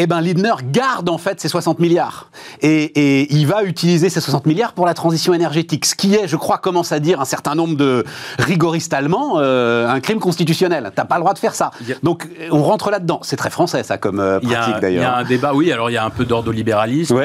[0.01, 2.31] eh ben Lindner garde en fait ces 60 milliards.
[2.61, 5.85] Et, il va utiliser ces 60 milliards pour la transition énergétique.
[5.85, 8.05] Ce qui est, je crois, commence à dire un certain nombre de
[8.37, 10.91] rigoristes allemands, euh, un crime constitutionnel.
[10.95, 11.71] T'as pas le droit de faire ça.
[12.01, 13.19] Donc on rentre là-dedans.
[13.23, 15.03] C'est très français ça comme euh, pratique d'ailleurs.
[15.03, 17.19] Il y a un débat, oui, alors il y a un peu d'ordolibéralisme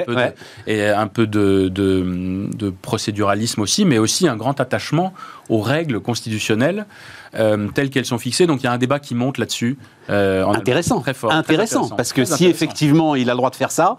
[0.67, 5.13] et un peu de, de procéduralisme aussi, mais aussi un grand attachement
[5.49, 6.87] aux règles constitutionnelles.
[7.37, 8.47] Euh, telles qu'elles sont fixées.
[8.47, 9.77] Donc il y a un débat qui monte là-dessus.
[10.11, 13.71] Euh, intéressant, très fort, intéressant, parce que si effectivement il a le droit de faire
[13.71, 13.97] ça,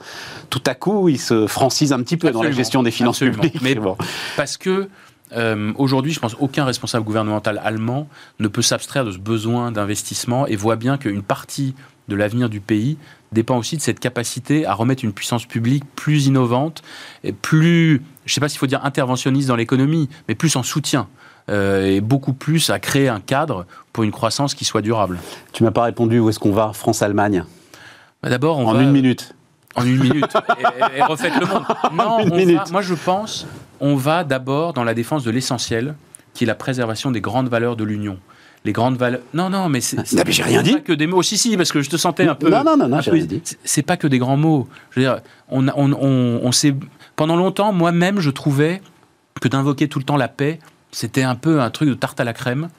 [0.49, 3.61] tout à coup il se francise un petit peu dans la gestion des finances publiques.
[3.61, 3.97] Mais bon.
[4.37, 4.89] parce que
[5.33, 8.07] euh, Aujourd'hui, je pense aucun responsable gouvernemental allemand
[8.39, 11.73] ne peut s'abstraire de ce besoin d'investissement et voit bien qu'une partie
[12.07, 12.97] de l'avenir du pays
[13.31, 16.83] dépend aussi de cette capacité à remettre une puissance publique plus innovante,
[17.23, 20.63] et plus, je ne sais pas s'il faut dire interventionniste dans l'économie, mais plus en
[20.63, 21.07] soutien.
[21.47, 25.19] Euh, et beaucoup plus à créer un cadre pour une croissance qui soit durable.
[25.53, 27.43] Tu m'as pas répondu où est-ce qu'on va, France-Allemagne?
[28.23, 29.35] Bah D'abord, en une minute.
[29.75, 30.25] En une minute.
[30.97, 31.63] et, refaites le monde.
[31.93, 33.45] Non, on moi je pense,
[33.79, 35.93] on va d'abord dans la défense de l'essentiel,
[36.33, 38.17] qui est la préservation des grandes valeurs de l'union
[38.65, 39.21] les grandes valeurs.
[39.33, 39.97] Non, non, mais c'est.
[40.13, 40.73] Mais j'ai rien dit.
[40.73, 41.21] Pas que des mots.
[41.21, 42.49] Si, si, parce que je te sentais un peu.
[42.49, 43.41] Non, non, non, non j'ai rien dit.
[43.63, 44.67] C'est pas que des grands mots.
[44.89, 46.75] Je veux dire, on, on, on, on s'est.
[47.15, 48.81] Pendant longtemps, moi-même, je trouvais
[49.39, 50.59] que d'invoquer tout le temps la paix,
[50.95, 52.69] c'était un peu un truc de tarte à la crème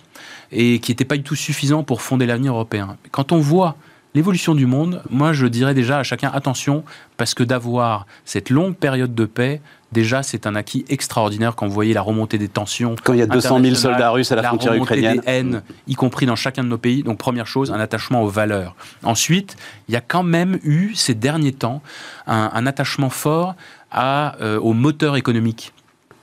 [0.51, 2.97] et qui n'était pas du tout suffisant pour fonder l'avenir européen.
[3.11, 3.77] Quand on voit
[4.15, 6.83] l'évolution du monde, moi je dirais déjà à chacun attention,
[7.19, 9.61] parce que d'avoir cette longue période de paix,
[9.93, 12.97] déjà c'est un acquis extraordinaire quand vous voyez la remontée des tensions.
[13.05, 15.21] Quand il y a 200 000 soldats russes à la, frontière ukrainienne.
[15.21, 17.03] Des haines, y compris dans chacun de nos pays.
[17.03, 18.77] Donc première chose, un attachement aux valeurs.
[19.03, 21.83] Ensuite, il y a quand même eu ces derniers temps
[22.27, 23.57] un, attachement fort
[23.91, 25.75] à, euh, au moteur économique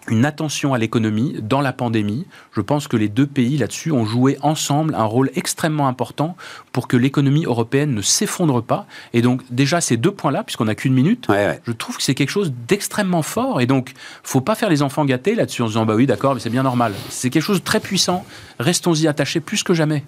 [0.09, 2.25] une attention à l'économie dans la pandémie.
[2.55, 6.35] Je pense que les deux pays là-dessus ont joué ensemble un rôle extrêmement important
[6.71, 8.85] pour que l'économie européenne ne s'effondre pas.
[9.13, 11.27] Et donc déjà ces deux points-là, puisqu'on n'a qu'une minute,
[11.65, 13.61] je trouve que c'est quelque chose d'extrêmement fort.
[13.61, 16.33] Et donc faut pas faire les enfants gâtés là-dessus en se disant bah oui d'accord
[16.33, 16.93] mais c'est bien normal.
[17.09, 18.25] C'est quelque chose de très puissant.
[18.59, 20.03] Restons-y attachés plus que jamais.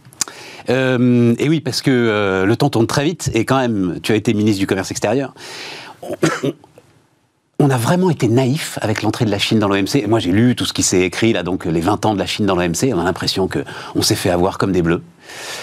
[0.69, 4.11] Euh, et oui parce que euh, le temps tourne très vite et quand même tu
[4.11, 5.33] as été ministre du commerce extérieur
[7.59, 10.07] on a vraiment été naïf avec l'entrée de la Chine dans l'OMC.
[10.07, 12.25] Moi, j'ai lu tout ce qui s'est écrit, là, donc les 20 ans de la
[12.25, 12.91] Chine dans l'OMC.
[12.93, 15.01] On a l'impression qu'on s'est fait avoir comme des bleus.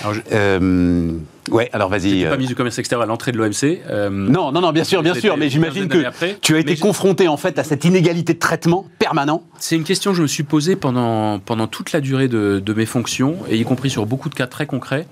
[0.03, 1.13] Alors euh,
[1.51, 2.25] ouais, alors vas-y.
[2.25, 2.37] pas euh.
[2.39, 3.81] mise du commerce extérieur à l'entrée de l'OMC.
[3.91, 6.05] Euh, non, non, non, bien sûr, bien sûr, mais j'imagine que
[6.41, 9.43] tu as été confronté en fait à cette inégalité de traitement permanent.
[9.59, 12.73] C'est une question que je me suis posée pendant, pendant toute la durée de, de
[12.73, 15.07] mes fonctions, et y compris sur beaucoup de cas très concrets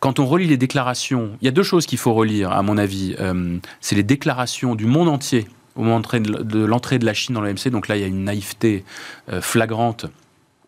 [0.00, 2.76] quand on relit les déclarations, il y a deux choses qu'il faut relire, à mon
[2.76, 3.16] avis.
[3.80, 7.68] c'est les déclarations du monde entier au moment de l'entrée de la Chine dans l'OMC.
[7.70, 8.84] Donc là, il y a une naïveté
[9.32, 10.06] euh, flagrante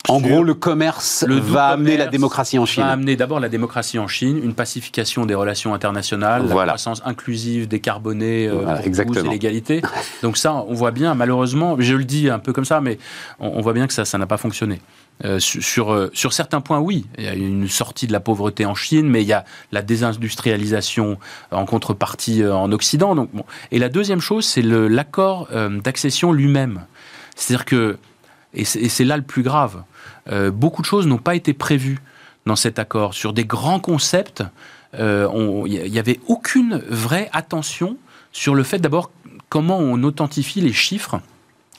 [0.09, 2.83] En gros, le commerce va amener la démocratie en Chine.
[2.83, 7.69] Va amener d'abord la démocratie en Chine, une pacification des relations internationales, la croissance inclusive,
[7.69, 9.83] décarbonée, euh, voilà, pour et l'égalité.
[10.23, 12.99] Donc ça, on voit bien, malheureusement, je le dis un peu comme ça, mais
[13.38, 14.81] on, voit bien que ça, ça n'a pas fonctionné.
[15.24, 17.07] Euh, sur, euh, sur, certains points, oui.
[17.16, 19.81] Il y a une sortie de la pauvreté en Chine, mais il y a la
[19.81, 21.18] désindustrialisation
[21.50, 23.14] en contrepartie euh, en Occident.
[23.14, 23.31] Donc.
[23.70, 25.48] Et la deuxième chose, c'est l'accord
[25.83, 26.83] d'accession lui-même.
[27.35, 27.98] C'est-à-dire que,
[28.52, 29.83] et c'est là le plus grave,
[30.52, 31.98] beaucoup de choses n'ont pas été prévues
[32.46, 33.14] dans cet accord.
[33.14, 34.42] Sur des grands concepts,
[34.98, 37.96] il n'y avait aucune vraie attention
[38.33, 39.11] sur le fait d'abord
[39.48, 41.20] comment on authentifie les chiffres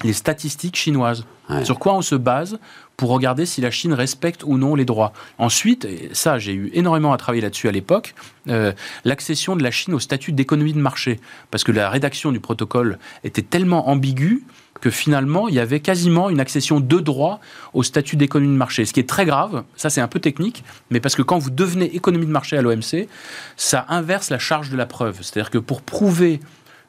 [0.04, 1.26] les statistiques chinoises.
[1.64, 2.60] Sur quoi on se base
[2.98, 5.14] pour regarder si la Chine respecte ou non les droits.
[5.38, 8.16] Ensuite, et ça j'ai eu énormément à travailler là-dessus à l'époque,
[8.50, 8.74] euh,
[9.06, 11.22] l'accession de la Chine au statut d'économie de marché.
[11.50, 14.44] Parce que la rédaction du protocole était tellement ambiguë
[14.82, 17.40] que finalement, il y avait quasiment une accession de droit
[17.74, 18.86] au statut d'économie de marché.
[18.86, 21.50] Ce qui est très grave, ça c'est un peu technique, mais parce que quand vous
[21.50, 23.08] devenez économie de marché à l'OMC,
[23.56, 25.20] ça inverse la charge de la preuve.
[25.22, 26.40] C'est-à-dire que pour prouver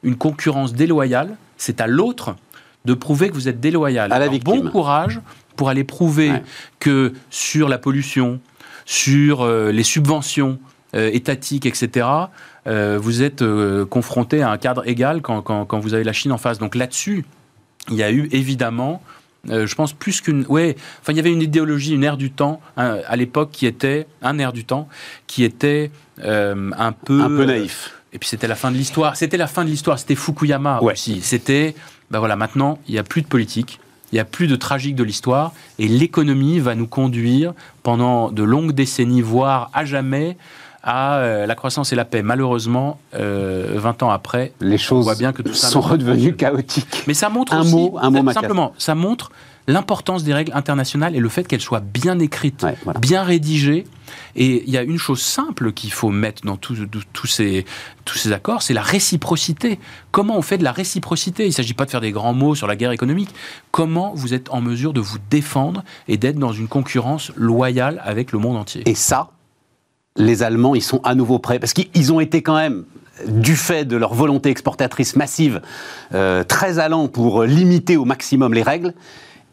[0.03, 2.35] une concurrence déloyale, c'est à l'autre
[2.85, 4.11] de prouver que vous êtes déloyal.
[4.11, 5.19] À la bon courage
[5.55, 6.31] pour aller prouver
[6.79, 8.39] que sur la pollution,
[8.85, 10.57] sur euh, les subventions
[10.95, 12.07] euh, étatiques, etc.,
[12.67, 13.43] euh, vous êtes
[13.89, 16.59] confronté à un cadre égal quand, quand, vous avez la Chine en face.
[16.59, 17.25] Donc là-dessus,
[17.89, 19.01] il y a eu évidemment
[19.47, 20.45] je pense plus qu'une.
[20.49, 24.05] Ouais, enfin, il y avait une idéologie, une ère du temps à l'époque qui était
[24.21, 24.89] un air du temps
[25.27, 27.93] qui était un peu un peu naïf.
[28.11, 29.15] et puis c'était la fin de l'histoire.
[29.15, 29.97] C'était la fin de l'histoire.
[29.97, 31.21] C'était Fukuyama aussi.
[31.21, 31.73] C'était
[32.11, 33.79] ben voilà, maintenant, il n'y a plus de politique,
[34.11, 38.43] il n'y a plus de tragique de l'histoire, et l'économie va nous conduire pendant de
[38.43, 40.37] longues décennies, voire à jamais,
[40.83, 42.21] à euh, la croissance et la paix.
[42.21, 46.35] Malheureusement, 20 euh, ans après, les choses on voit bien que tout ça sont redevenues
[46.35, 47.03] chaotiques.
[47.07, 49.31] Mais ça montre un aussi, mot, un mot simplement, ça montre
[49.67, 52.65] l'importance des règles internationales et le fait qu'elles soient bien écrites,
[52.99, 53.85] bien rédigées.
[54.35, 56.75] Et il y a une chose simple qu'il faut mettre dans tous
[57.27, 57.65] ces,
[58.05, 59.79] tous ces accords, c'est la réciprocité.
[60.11, 61.43] Comment on fait de la réciprocité?
[61.43, 63.29] Il ne s'agit pas de faire des grands mots sur la guerre économique.
[63.71, 68.31] Comment vous êtes en mesure de vous défendre et d'être dans une concurrence loyale avec
[68.31, 68.81] le monde entier?
[68.89, 69.29] Et ça,
[70.15, 72.85] les Allemands, ils sont à nouveau prêts, parce qu'ils ont été quand même
[73.27, 75.61] du fait de leur volonté exportatrice massive,
[76.13, 78.93] euh, très allant pour limiter au maximum les règles.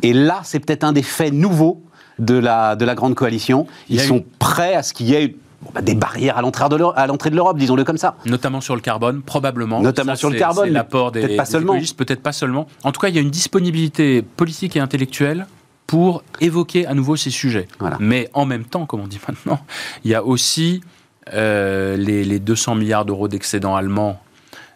[0.03, 1.83] Et là, c'est peut-être un des faits nouveaux
[2.19, 3.67] de la, de la grande coalition.
[3.89, 5.37] Ils sont prêts à ce qu'il y ait
[5.75, 8.17] bah, des barrières à l'entrée de l'Europe, disons-le comme ça.
[8.27, 9.81] Notamment sur le carbone, probablement.
[9.81, 10.71] Notamment sur le carbone.
[10.71, 11.79] L'apport des, peut-être pas seulement.
[11.97, 12.67] Peut-être pas seulement.
[12.85, 15.47] En tout cas, il y a une disponibilité politique et intellectuelle
[15.87, 17.69] pour évoquer à nouveau ces sujets.
[18.01, 19.61] Mais en même temps, comme on dit maintenant,
[20.05, 20.81] il y a aussi
[21.35, 24.21] euh, les, les, 200 milliards d'euros d'excédents allemands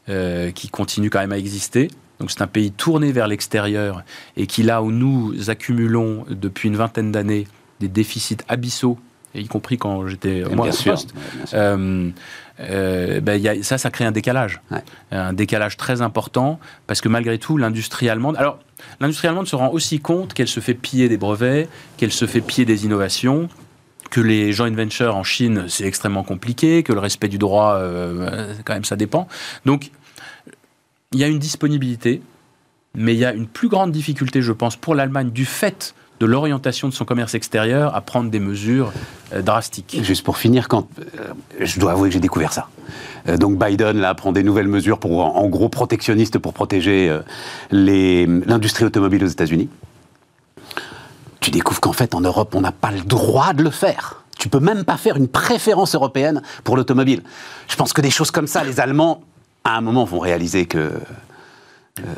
[0.09, 1.89] euh, qui continuent quand même à exister.
[2.19, 4.03] Donc c'est un pays tourné vers l'extérieur
[4.37, 7.47] et qui, là où nous accumulons depuis une vingtaine d'années
[7.81, 8.99] des déficits abyssaux,
[9.35, 11.15] y compris quand j'étais moi sûr, poste,
[12.61, 14.61] euh, ben, ça, ça crée un décalage.
[15.11, 18.37] Un décalage très important parce que malgré tout, l'industrie allemande.
[18.37, 18.59] Alors,
[19.01, 22.41] l'industrie allemande se rend aussi compte qu'elle se fait piller des brevets, qu'elle se fait
[22.41, 23.49] piller des innovations
[24.11, 28.55] que les joint ventures en Chine, c'est extrêmement compliqué, que le respect du droit, euh,
[28.65, 29.29] quand même, ça dépend.
[29.65, 29.91] Donc,
[31.13, 32.21] il y a une disponibilité,
[32.95, 36.27] mais il y a une plus grande difficulté, je pense, pour l'Allemagne du fait de
[36.27, 38.93] l'orientation de son commerce extérieur à prendre des mesures
[39.33, 39.99] euh, drastiques.
[40.03, 40.87] Juste pour finir, quand
[41.19, 42.69] euh, je dois avouer que j'ai découvert ça.
[43.27, 47.19] Euh, donc Biden là prend des nouvelles mesures pour, en, gros, protectionnistes pour protéger
[47.71, 49.71] l'industrie automobile aux États-Unis.
[51.41, 54.23] Tu découvres qu'en fait, en Europe, on n'a pas le droit de le faire.
[54.39, 57.23] Tu peux même pas faire une préférence européenne pour l'automobile.
[57.69, 59.23] Je pense que des choses comme ça, les Allemands,
[59.65, 60.93] à un moment, vont réaliser que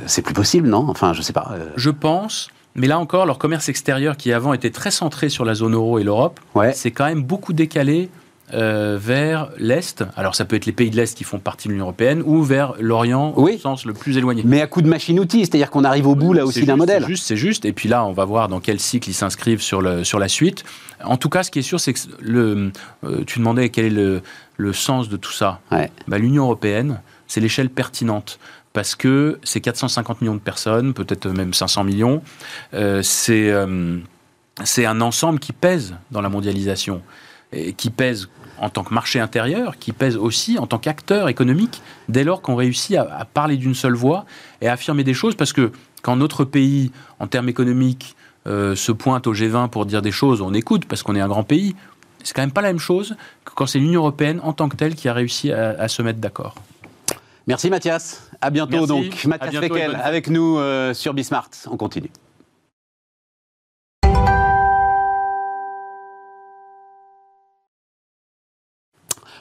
[0.06, 0.86] c'est plus possible, non?
[0.88, 1.52] Enfin, je sais pas.
[1.76, 2.48] Je pense.
[2.74, 5.98] Mais là encore, leur commerce extérieur, qui avant était très centré sur la zone euro
[5.98, 6.40] et l'Europe,
[6.74, 8.08] c'est quand même beaucoup décalé
[8.54, 10.04] euh, vers l'Est.
[10.14, 12.42] Alors ça peut être les pays de l'Est qui font partie de l'Union Européenne ou
[12.42, 14.42] vers l'Orient au sens le plus éloigné.
[14.44, 17.02] Mais à coup de machine-outil, c'est-à-dire qu'on arrive au bout là aussi d'un modèle.
[17.02, 17.64] C'est juste, c'est juste.
[17.64, 20.28] Et puis là, on va voir dans quel cycle ils s'inscrivent sur, le, sur la
[20.28, 20.64] suite.
[21.02, 22.72] En tout cas, ce qui est sûr, c'est que le,
[23.26, 24.20] tu demandais quel est le,
[24.58, 25.60] le sens de tout ça.
[25.70, 28.38] Bah, L'Union Européenne, c'est l'échelle pertinente
[28.72, 32.22] parce que c'est 450 millions de personnes, peut-être même 500 millions.
[32.74, 33.98] Euh, euh,
[34.64, 37.02] c'est un ensemble qui pèse dans la mondialisation,
[37.76, 42.24] qui pèse en tant que marché intérieur, qui pèse aussi en tant qu'acteur économique, dès
[42.24, 44.24] lors qu'on réussit à, parler d'une seule voix
[44.60, 48.90] et à affirmer des choses, parce que quand notre pays, en termes économiques, euh, se
[48.90, 51.76] pointe au G20 pour dire des choses, on écoute parce qu'on est un grand pays.
[52.24, 54.76] C'est quand même pas la même chose que quand c'est l'Union européenne en tant que
[54.76, 56.54] telle qui a réussi à se mettre d'accord.
[57.46, 58.30] Merci Mathias.
[58.40, 59.24] À bientôt donc.
[59.24, 61.50] Mathias bientôt Feckel avec nous euh, sur Bismart.
[61.70, 62.10] On continue.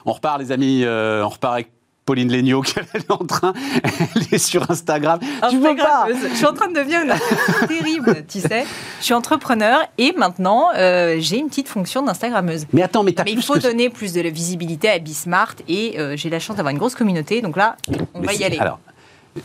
[0.04, 1.70] On repart les amis, euh, on repart avec
[2.04, 5.20] Pauline Léniaud qui est en train, elle est sur Instagram.
[5.50, 8.64] Tu veux pas Je suis en train de devenir une terrible, tu sais.
[9.00, 12.66] Je suis entrepreneur et maintenant euh, j'ai une petite fonction d'Instagrammeuse.
[12.72, 16.30] Mais attends, mais, mais il faut donner plus de visibilité à Bismart et euh, j'ai
[16.30, 17.76] la chance d'avoir une grosse communauté, donc là,
[18.14, 18.58] on va y aller.
[18.58, 18.78] Alors,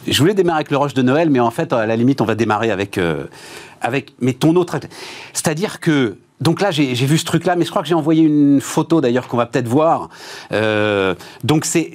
[0.07, 2.25] je voulais démarrer avec le rush de Noël, mais en fait, à la limite, on
[2.25, 3.25] va démarrer avec, euh,
[3.81, 4.79] avec mais ton autre.
[5.33, 8.61] C'est-à-dire que donc là, j'ai vu ce truc-là, mais je crois que j'ai envoyé une
[8.61, 10.09] photo d'ailleurs qu'on va peut-être voir.
[10.51, 11.91] Euh, donc c'est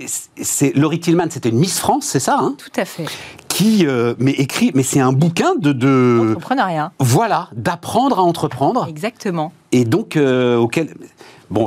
[0.75, 2.55] Laurie Tillman, c'était une Miss France, c'est ça hein?
[2.59, 3.05] Tout à fait.
[3.47, 6.91] Qui euh, mais écrit, mais c'est un bouquin de, de entrepreneuriat.
[6.99, 8.87] Voilà, d'apprendre à entreprendre.
[8.89, 9.53] Exactement.
[9.71, 10.89] Et donc euh, auquel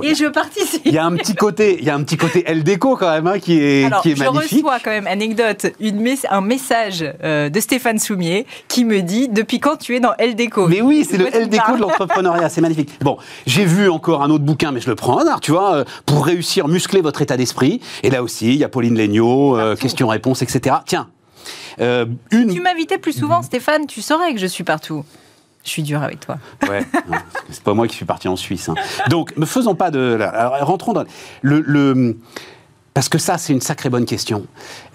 [0.04, 0.82] et je participe.
[0.86, 3.28] Il y a un petit côté, il y a un petit côté Déco quand même
[3.28, 4.50] hein, qui est qui est magnifique.
[4.50, 9.28] Je reçois quand même anecdote une un message euh, de Stéphane Soumier qui me dit
[9.28, 10.68] depuis quand tu es dans Déco.
[10.68, 12.90] Mais oui, c'est le Déco de l'entrepreneuriat, c'est magnifique.
[13.02, 16.26] Bon, j'ai vu encore un autre bouquin, mais je le prends tu vois, euh, pour
[16.26, 17.82] réussir muscler votre état d'esprit.
[18.04, 20.78] Et là aussi, il y a Pauline Legnaud, euh, questions-réponses, etc.
[20.86, 21.08] Tiens.
[21.80, 22.54] une...
[22.54, 25.04] Tu m'invitais plus souvent, Stéphane, tu saurais que je suis partout.
[25.66, 26.38] Je suis dur avec toi.
[26.70, 26.86] Ouais,
[27.50, 28.70] c'est pas moi qui suis parti en Suisse.
[28.70, 28.76] Hein.
[29.10, 30.20] Donc, ne faisons pas de.
[30.22, 31.06] Alors, rentrons dans
[31.42, 32.18] le.
[32.94, 34.46] Parce que ça, c'est une sacrée bonne question.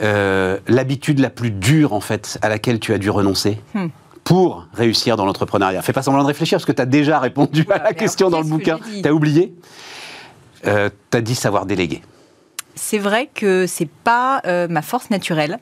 [0.00, 3.88] Euh, l'habitude la plus dure, en fait, à laquelle tu as dû renoncer hmm.
[4.24, 5.82] pour réussir dans l'entrepreneuriat.
[5.82, 8.40] Fais pas semblant de réfléchir, parce que tu as déjà répondu à la question dans
[8.40, 8.78] le bouquin.
[9.02, 9.52] Tu as oublié
[10.66, 12.00] euh, Tu as dit savoir déléguer.
[12.74, 15.58] C'est vrai que c'est pas euh, ma force naturelle.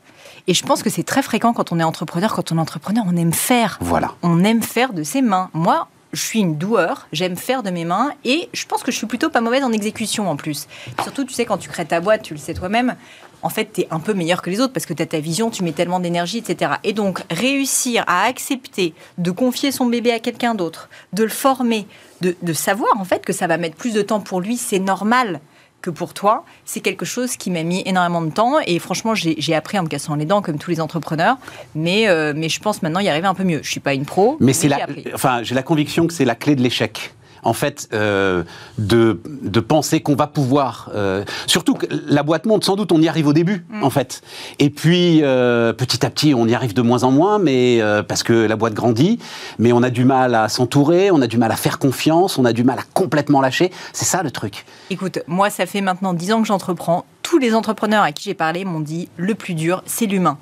[0.49, 2.35] Et je pense que c'est très fréquent quand on est entrepreneur.
[2.35, 3.77] Quand on est entrepreneur, on aime faire.
[3.83, 4.15] Voilà.
[4.23, 5.51] On aime faire de ses mains.
[5.53, 8.97] Moi, je suis une doueur, j'aime faire de mes mains et je pense que je
[8.97, 10.67] suis plutôt pas mauvaise en exécution en plus.
[11.03, 12.97] Surtout, tu sais, quand tu crées ta boîte, tu le sais toi-même,
[13.43, 15.21] en fait, tu es un peu meilleur que les autres parce que tu as ta
[15.21, 16.73] vision, tu mets tellement d'énergie, etc.
[16.83, 21.87] Et donc, réussir à accepter de confier son bébé à quelqu'un d'autre, de le former,
[22.23, 24.81] de, de, savoir en fait que ça va mettre plus de temps pour lui, c'est
[24.81, 25.41] normal
[25.81, 28.59] que pour toi, c'est quelque chose qui m'a mis énormément de temps.
[28.67, 31.37] Et franchement, j'ai appris en me cassant les dents comme tous les entrepreneurs,
[31.75, 33.61] mais, euh, mais je pense maintenant y arriver un peu mieux.
[33.63, 36.25] Je suis pas une pro, mais, mais c'est la, enfin, j'ai la conviction que c'est
[36.25, 38.43] la clé de l'échec en fait, euh,
[38.79, 40.91] de, de, penser qu'on va pouvoir.
[40.95, 43.85] Euh, surtout que la boîte monte, sans doute, on y arrive au début, mm.
[43.85, 44.23] en fait.
[44.59, 48.23] Et puis, euh, petit à petit, on y arrive de moins en moins, mais parce
[48.23, 49.19] que la boîte grandit,
[49.59, 52.45] mais on a du mal à s'entourer, on a du mal à faire confiance, on
[52.45, 53.71] a du mal à complètement lâcher.
[53.93, 54.65] C'est ça le truc.
[54.91, 57.05] Écoute, moi, ça fait maintenant dix ans que j'entreprends.
[57.23, 60.39] Tous les entrepreneurs à qui j'ai parlé m'ont dit le plus dur, c'est l'humain.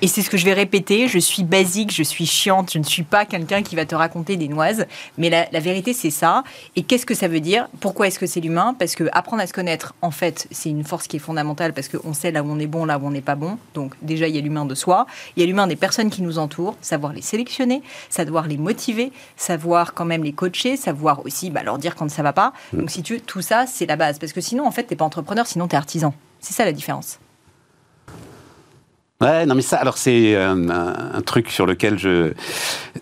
[0.00, 1.08] Et c'est ce que je vais répéter.
[1.08, 4.36] Je suis basique, je suis chiante, je ne suis pas quelqu'un qui va te raconter
[4.36, 4.86] des noises.
[5.16, 6.44] Mais la, vérité, c'est ça.
[6.76, 7.68] Et qu'est-ce que ça veut dire?
[7.80, 8.76] Pourquoi est-ce que c'est l'humain?
[8.78, 11.88] Parce que apprendre à se connaître, en fait, c'est une force qui est fondamentale parce
[11.88, 13.58] qu'on sait là où on est bon, là où on n'est pas bon.
[13.74, 15.06] Donc déjà, il y a l'humain de soi.
[15.36, 16.76] Il y a l'humain des personnes qui nous entourent.
[16.80, 21.78] Savoir les sélectionner, savoir les motiver, savoir quand même les coacher, savoir aussi bah, leur
[21.78, 22.52] dire quand ça va pas.
[22.72, 24.20] Donc si tu veux, tout ça, c'est la base.
[24.20, 26.14] Parce que sinon, en fait, t'es pas entrepreneur, sinon tu es artisan.
[26.40, 27.18] C'est ça la différence.
[29.20, 32.34] Ouais, non mais ça, alors c'est euh, un, truc sur lequel je...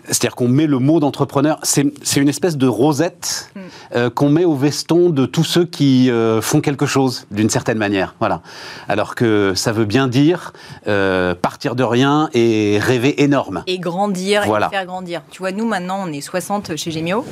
[0.05, 3.59] C'est-à-dire qu'on met le mot d'entrepreneur, c'est une espèce de rosette mm.
[3.95, 7.77] euh, qu'on met au veston de tous ceux qui euh, font quelque chose, d'une certaine
[7.77, 8.15] manière.
[8.17, 8.41] Voilà.
[8.87, 10.53] Alors que ça veut bien dire
[11.43, 13.63] partir de rien et rêver énorme.
[13.67, 15.21] Et grandir, et faire grandir.
[15.29, 17.25] Tu vois, nous maintenant, on est 60 chez Gemio,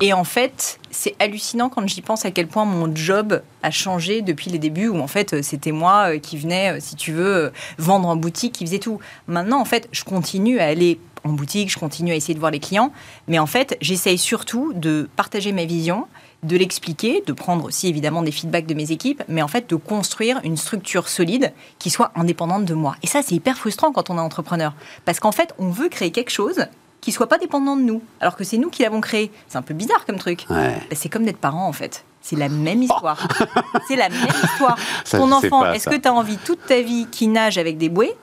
[0.00, 4.22] et en fait, c'est hallucinant quand j'y pense à quel point mon job a changé
[4.22, 8.28] depuis les débuts, où en fait, c'était moi qui venais, si tu veux, vendre bout
[8.28, 8.98] boutique qui faisait tout.
[9.26, 12.50] Maintenant, en fait, je continue à aller en boutique, je continue à essayer de voir
[12.50, 12.92] les clients,
[13.26, 16.06] mais en fait, j'essaye surtout de partager ma vision,
[16.42, 19.76] de l'expliquer, de prendre aussi évidemment des feedbacks de mes équipes, mais en fait de
[19.76, 22.96] construire une structure solide qui soit indépendante de moi.
[23.02, 24.74] Et ça, c'est hyper frustrant quand on est entrepreneur,
[25.04, 26.66] parce qu'en fait, on veut créer quelque chose
[27.00, 29.30] qui soit pas dépendant de nous, alors que c'est nous qui l'avons créé.
[29.48, 30.44] C'est un peu bizarre comme truc.
[30.48, 32.04] Bah, c'est comme d'être parent en fait.
[32.20, 33.28] C'est la même histoire.
[33.88, 34.76] c'est la même histoire.
[35.10, 38.14] Ton enfant, est-ce que tu as envie toute ta vie qu'il nage avec des bouées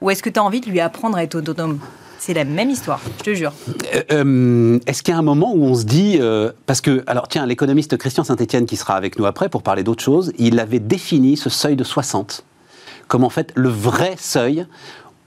[0.00, 1.78] ou est-ce que tu as envie de lui apprendre à être autonome?
[2.18, 3.52] C'est la même histoire, je te jure.
[3.94, 7.04] Euh, euh, est-ce qu'il y a un moment où on se dit, euh, parce que,
[7.06, 10.58] alors tiens, l'économiste Christian Saint-Etienne qui sera avec nous après pour parler d'autre chose, il
[10.58, 12.44] avait défini ce seuil de 60
[13.08, 14.66] comme en fait le vrai seuil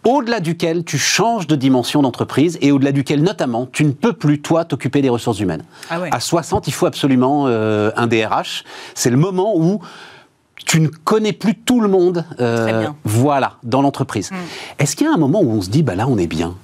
[0.08, 4.42] au-delà duquel tu changes de dimension d'entreprise et au-delà duquel, notamment, tu ne peux plus,
[4.42, 5.64] toi, t'occuper des ressources humaines.
[5.90, 8.64] Ah à 60, il faut absolument euh, un DRH.
[8.96, 9.82] C'est le moment où
[10.66, 14.32] tu ne connais plus tout le monde, euh, voilà, dans l'entreprise.
[14.32, 14.36] Mm.
[14.80, 16.56] Est-ce qu'il y a un moment où on se dit, bah là, on est bien?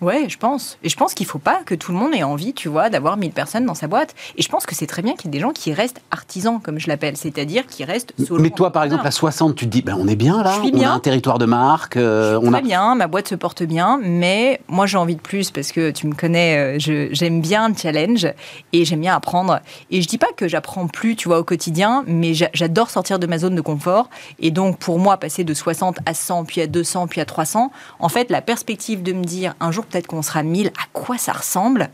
[0.00, 0.78] Ouais, je pense.
[0.82, 3.16] Et je pense qu'il faut pas que tout le monde ait envie, tu vois, d'avoir
[3.16, 4.14] 1000 personnes dans sa boîte.
[4.36, 6.60] Et je pense que c'est très bien qu'il y ait des gens qui restent artisans,
[6.60, 8.42] comme je l'appelle, c'est-à-dire qui restent solo.
[8.42, 10.80] Mais toi, par exemple, à 60, tu te dis, ben, on est bien là, on
[10.80, 11.96] a un territoire de marque.
[11.96, 15.50] Euh, on très bien, ma boîte se porte bien, mais moi j'ai envie de plus
[15.50, 18.26] parce que tu me connais, euh, j'aime bien le challenge
[18.72, 19.60] et j'aime bien apprendre.
[19.90, 23.26] Et je dis pas que j'apprends plus, tu vois, au quotidien, mais j'adore sortir de
[23.26, 24.08] ma zone de confort.
[24.38, 27.70] Et donc, pour moi, passer de 60 à 100, puis à 200, puis à 300,
[27.98, 31.18] en fait, la perspective de me dire un jour peut-être qu'on sera 1000, à quoi
[31.18, 31.90] ça ressemble?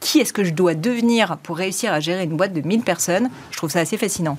[0.00, 3.30] Qui est-ce que je dois devenir pour réussir à gérer une boîte de 1000 personnes?
[3.50, 4.36] Je trouve ça assez fascinant.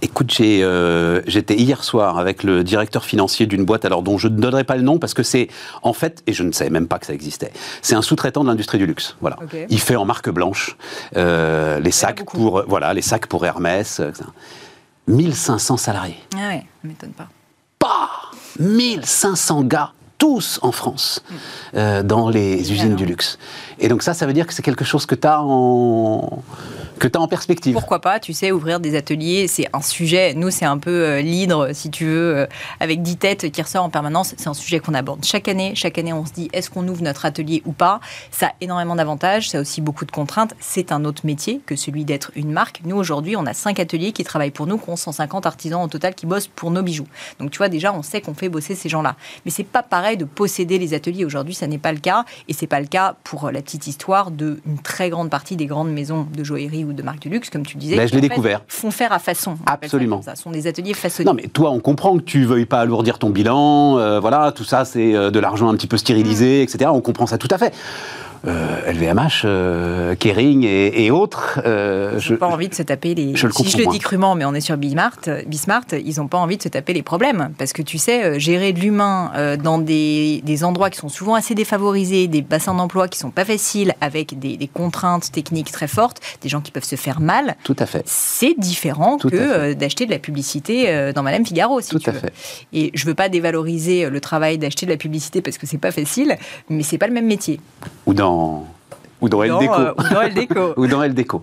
[0.00, 4.36] Écoute, euh, j'étais hier soir avec le directeur financier d'une boîte, alors dont je ne
[4.36, 5.48] donnerai pas le nom parce que c'est
[5.82, 7.52] en fait, et je ne savais même pas que ça existait,
[7.82, 9.16] c'est un sous-traitant de l'industrie du luxe.
[9.20, 9.36] Voilà.
[9.68, 10.76] Il fait en marque blanche
[11.16, 14.00] euh, les sacs pour voilà les sacs pour Hermès.
[15.06, 16.18] 1500 euh, salariés.
[16.34, 17.28] Ah ouais, ça m'étonne pas.
[17.78, 18.10] Pas
[18.58, 21.22] 1500 gars tous en France,
[21.74, 23.38] euh, dans les usines du luxe.
[23.80, 26.42] Et donc ça, ça veut dire que c'est quelque chose que tu as en
[26.98, 27.74] que tu en perspective.
[27.74, 31.20] Pourquoi pas, tu sais, ouvrir des ateliers, c'est un sujet, nous c'est un peu euh,
[31.20, 32.46] l'hydre, si tu veux, euh,
[32.80, 35.72] avec 10 têtes qui ressort en permanence, c'est un sujet qu'on aborde chaque année.
[35.74, 38.00] Chaque année, on se dit, est-ce qu'on ouvre notre atelier ou pas?
[38.30, 40.54] Ça a énormément d'avantages, ça a aussi beaucoup de contraintes.
[40.60, 42.80] C'est un autre métier que celui d'être une marque.
[42.84, 45.88] Nous, aujourd'hui, on a 5 ateliers qui travaillent pour nous, qui ont 150 artisans au
[45.88, 47.06] total qui bossent pour nos bijoux.
[47.38, 49.14] Donc tu vois, déjà, on sait qu'on fait bosser ces gens-là.
[49.44, 51.24] Mais c'est pas pareil de posséder les ateliers.
[51.24, 52.24] Aujourd'hui, ça n'est pas le cas.
[52.48, 55.90] Et c'est pas le cas pour la petite histoire d'une très grande partie des grandes
[55.90, 58.08] maisons de joaillerie ou de marques de luxe, comme tu disais.
[58.08, 58.62] Je l'ai découvert.
[58.66, 59.58] Font faire à façon.
[59.66, 60.22] Absolument.
[60.22, 61.26] Ça, sont des ateliers façonniers.
[61.26, 63.98] Non, mais toi, on comprend que tu veuilles pas alourdir ton bilan.
[63.98, 66.62] Euh, voilà, tout ça, c'est euh, de l'argent un petit peu stérilisé, mm.
[66.62, 66.90] etc.
[66.94, 67.74] On comprend ça tout à fait.
[68.44, 69.48] LVMH, euh,
[70.10, 71.60] euh, Kering et, autres.
[71.64, 73.34] Euh, je n'ai pas envie de se taper les.
[73.34, 76.38] Je si je le dis crûment, mais on est sur Bismart, Bismart ils n'ont pas
[76.38, 77.52] envie de se taper les problèmes.
[77.58, 82.26] Parce que tu sais, gérer de l'humain dans des, endroits qui sont souvent assez défavorisés,
[82.26, 86.60] des bassins d'emploi qui sont pas faciles, avec des, contraintes techniques très fortes, des gens
[86.60, 87.56] qui peuvent se faire mal.
[87.64, 88.02] Tout à fait.
[88.06, 92.32] C'est différent que d'acheter de la publicité dans Madame Figaro, si Tout tu à fait.
[92.72, 95.92] Et je veux pas dévaloriser le travail d'acheter de la publicité parce que c'est pas
[95.92, 96.36] facile,
[96.68, 97.60] mais c'est pas le même métier.
[98.06, 98.27] Ou dans
[99.20, 99.42] ou dans.
[99.42, 99.92] Euh,
[100.76, 101.02] ou dans.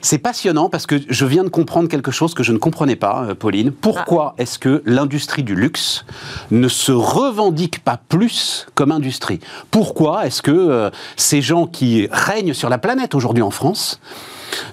[0.00, 3.24] C'est passionnant parce que je viens de comprendre quelque chose que je ne comprenais pas,
[3.24, 3.72] euh, Pauline.
[3.72, 4.42] Pourquoi ah.
[4.42, 6.04] est-ce que l'industrie du luxe
[6.50, 9.40] ne se revendique pas plus comme industrie?
[9.70, 14.00] Pourquoi est-ce que euh, ces gens qui règnent sur la planète aujourd'hui en France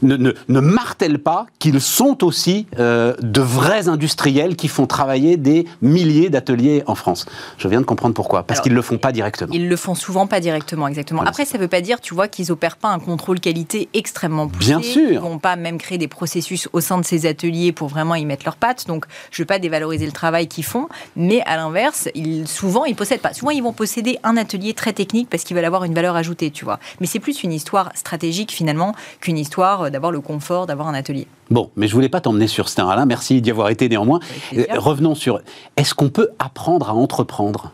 [0.01, 5.65] ne, ne, martèlent pas qu'ils sont aussi euh, de vrais industriels qui font travailler des
[5.81, 7.25] milliers d'ateliers en France.
[7.57, 8.43] Je viens de comprendre pourquoi.
[8.43, 9.53] Parce qu'ils ne le font pas directement.
[9.53, 11.21] Ils le font souvent pas directement, exactement.
[11.23, 14.47] Après, ça ne veut pas dire, tu vois, qu'ils opèrent pas un contrôle qualité extrêmement
[14.47, 14.67] poussé.
[14.67, 15.11] Bien sûr.
[15.11, 18.25] Ils vont pas même créer des processus au sein de ces ateliers pour vraiment y
[18.25, 18.87] mettre leurs pattes.
[18.87, 22.85] Donc, je ne veux pas dévaloriser le travail qu'ils font, mais à l'inverse, ils, souvent,
[22.85, 23.33] ils possèdent pas.
[23.33, 26.51] Souvent, ils vont posséder un atelier très technique parce qu'ils veulent avoir une valeur ajoutée,
[26.51, 26.79] tu vois.
[26.99, 30.93] Mais c'est plus une histoire stratégique finalement qu'une histoire euh, d'avoir le confort d'avoir un
[30.93, 31.27] atelier.
[31.49, 33.05] Bon, mais je voulais pas t'emmener sur ce terrain-là.
[33.05, 34.19] Merci d'y avoir été néanmoins.
[34.55, 35.41] Euh, revenons sur.
[35.77, 37.71] Est-ce qu'on peut apprendre à entreprendre?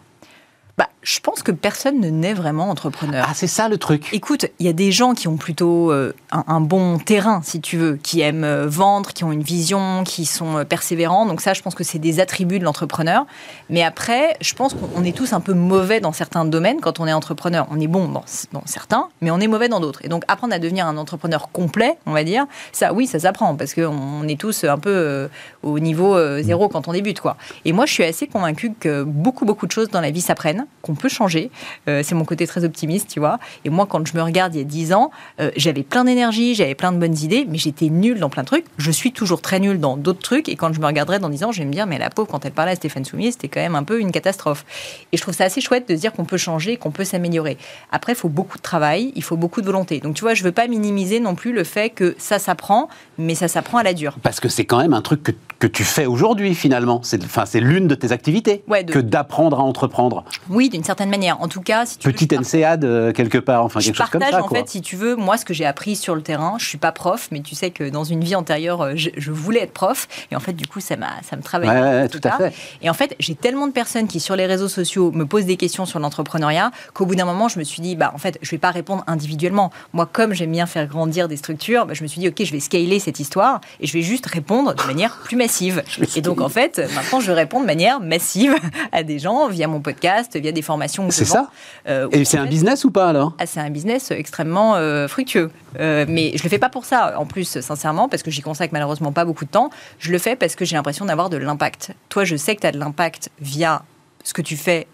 [0.78, 3.26] Bah, je pense que personne ne naît vraiment entrepreneur.
[3.28, 4.10] Ah, c'est ça le truc.
[4.14, 7.78] Écoute, il y a des gens qui ont plutôt euh, un, bon terrain, si tu
[7.78, 11.26] veux, qui aiment euh, vendre, qui ont une vision, qui sont euh, persévérants.
[11.26, 13.26] Donc ça, je pense que c'est des attributs de l'entrepreneur.
[13.70, 17.08] Mais après, je pense qu'on est tous un peu mauvais dans certains domaines quand on
[17.08, 17.68] est entrepreneur.
[17.72, 20.06] On est bon dans, dans certains, mais on est mauvais dans d'autres.
[20.06, 23.56] Et donc apprendre à devenir un entrepreneur complet, on va dire, ça, oui, ça s'apprend
[23.56, 25.30] parce qu'on est tous un peu
[25.64, 27.38] au niveau zéro quand on débute, quoi.
[27.66, 30.68] Et moi, je suis assez convaincue que beaucoup, beaucoup de choses dans la vie s'apprennent
[30.92, 31.50] on peut changer.
[31.88, 33.40] Euh, c'est mon côté très optimiste, tu vois.
[33.66, 36.54] Et moi, quand je me regarde il y a 10 ans, euh, j'avais plein d'énergie,
[36.54, 38.66] j'avais plein de bonnes idées, mais j'étais nulle dans plein de trucs.
[38.78, 40.50] Je suis toujours très nulle dans d'autres trucs.
[40.50, 42.28] Et quand je me regarderai dans 10 ans, je vais me dire, mais la pauvre,
[42.28, 44.66] quand elle parlait à Stéphane Soumier, c'était quand même un peu une catastrophe.
[45.12, 47.58] Et je trouve ça assez chouette de se dire qu'on peut changer, qu'on peut s'améliorer.
[47.92, 50.00] Après, il faut beaucoup de travail, il faut beaucoup de volonté.
[50.00, 53.36] Donc, tu vois, je veux pas minimiser non plus le fait que ça s'apprend, mais
[53.36, 54.18] ça s'apprend à la dure.
[54.22, 57.02] Parce que c'est quand même un truc que, que tu fais aujourd'hui, finalement.
[57.04, 60.26] C'est l'une de tes activités que d'apprendre à entreprendre.
[60.50, 61.42] Oui, d'une certaine manière.
[61.42, 64.44] En tout cas, si tu petite NCAD euh, quelque part, enfin quelque chose comme ça.
[64.44, 66.56] en fait, si tu veux, moi ce que j'ai appris sur le terrain.
[66.58, 69.62] Je suis pas prof, mais tu sais que dans une vie antérieure, euh, je, voulais
[69.62, 71.70] être prof, et en fait, du coup, ça m'a ça me travaille.
[71.70, 72.54] Ouais, tout, à fait.
[72.82, 75.58] Et en fait, j'ai tellement de personnes qui sur les réseaux sociaux me posent des
[75.58, 78.52] questions sur l'entrepreneuriat qu'au bout d'un moment, je me suis dit, bah en fait, je
[78.52, 79.72] vais pas répondre individuellement.
[79.94, 82.52] Moi, comme j'aime bien faire grandir des structures, bah, je me suis dit, ok, je
[82.52, 85.84] vais scaler cette histoire et je vais juste répondre de manière plus massive.
[86.16, 88.56] et donc, en fait, maintenant, je réponds de manière massive
[88.92, 90.71] à des gens via mon podcast, via des formations.
[91.12, 91.50] C'est ça.
[91.88, 93.34] Euh, Et c'est un business ou pas alors?
[93.40, 95.52] Ah, C'est un business extrêmement euh, fructueux.
[95.80, 98.74] Euh, mais je le fais pas pour ça, en plus, sincèrement, parce que j'y consacre
[98.74, 99.70] malheureusement pas beaucoup de temps.
[100.00, 101.94] Je le fais parce que j'ai l'impression d'avoir de l'impact.
[102.10, 103.84] Toi, je sais que tu as de l'impact via
[104.24, 104.88] ce que tu fais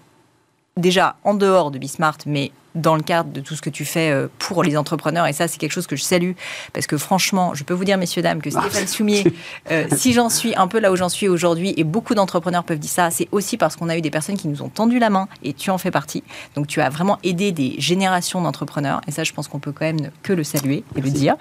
[0.78, 4.11] déjà en dehors de Bismart, mais dans le cadre de tout ce que tu fais
[4.11, 5.28] euh, pour les entrepreneurs.
[5.28, 6.32] Et ça, c'est quelque chose que je salue.
[6.74, 9.24] Parce que franchement, je peux vous dire, messieurs, dames, que ah, Stéphane Soumier,
[9.72, 12.80] euh, si j'en suis un peu là où j'en suis aujourd'hui, et beaucoup d'entrepreneurs peuvent
[12.80, 15.09] dire ça, c'est aussi parce qu'on a eu des personnes qui nous ont tendu la
[15.09, 16.24] main et tu en fais partie.
[16.55, 19.01] Donc tu as vraiment aidé des générations d'entrepreneurs.
[19.07, 21.36] Et ça, je pense qu'on peut quand même que le saluer et le dire.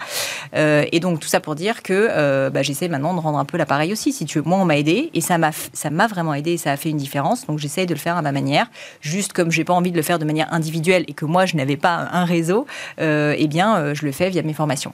[0.54, 3.56] Euh, et donc tout ça pour dire que bah, j'essaie maintenant de rendre un peu
[3.56, 4.12] l'appareil aussi.
[4.12, 6.56] Si tu veux, moi, on m'a aidé et ça m'a ça m'a vraiment aidé et
[6.56, 7.46] ça a fait une différence.
[7.46, 8.66] Donc j'essaie de le faire à ma manière,
[9.00, 11.56] juste comme j'ai pas envie de le faire de manière individuelle et que moi je
[11.56, 12.66] n'avais pas un réseau,
[13.00, 14.92] euh, eh bien euh, je le fais via mes formations.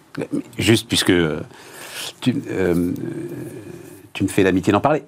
[0.58, 1.40] Juste puisque euh,
[2.20, 5.02] tu, me fais l'amitié d'en parler,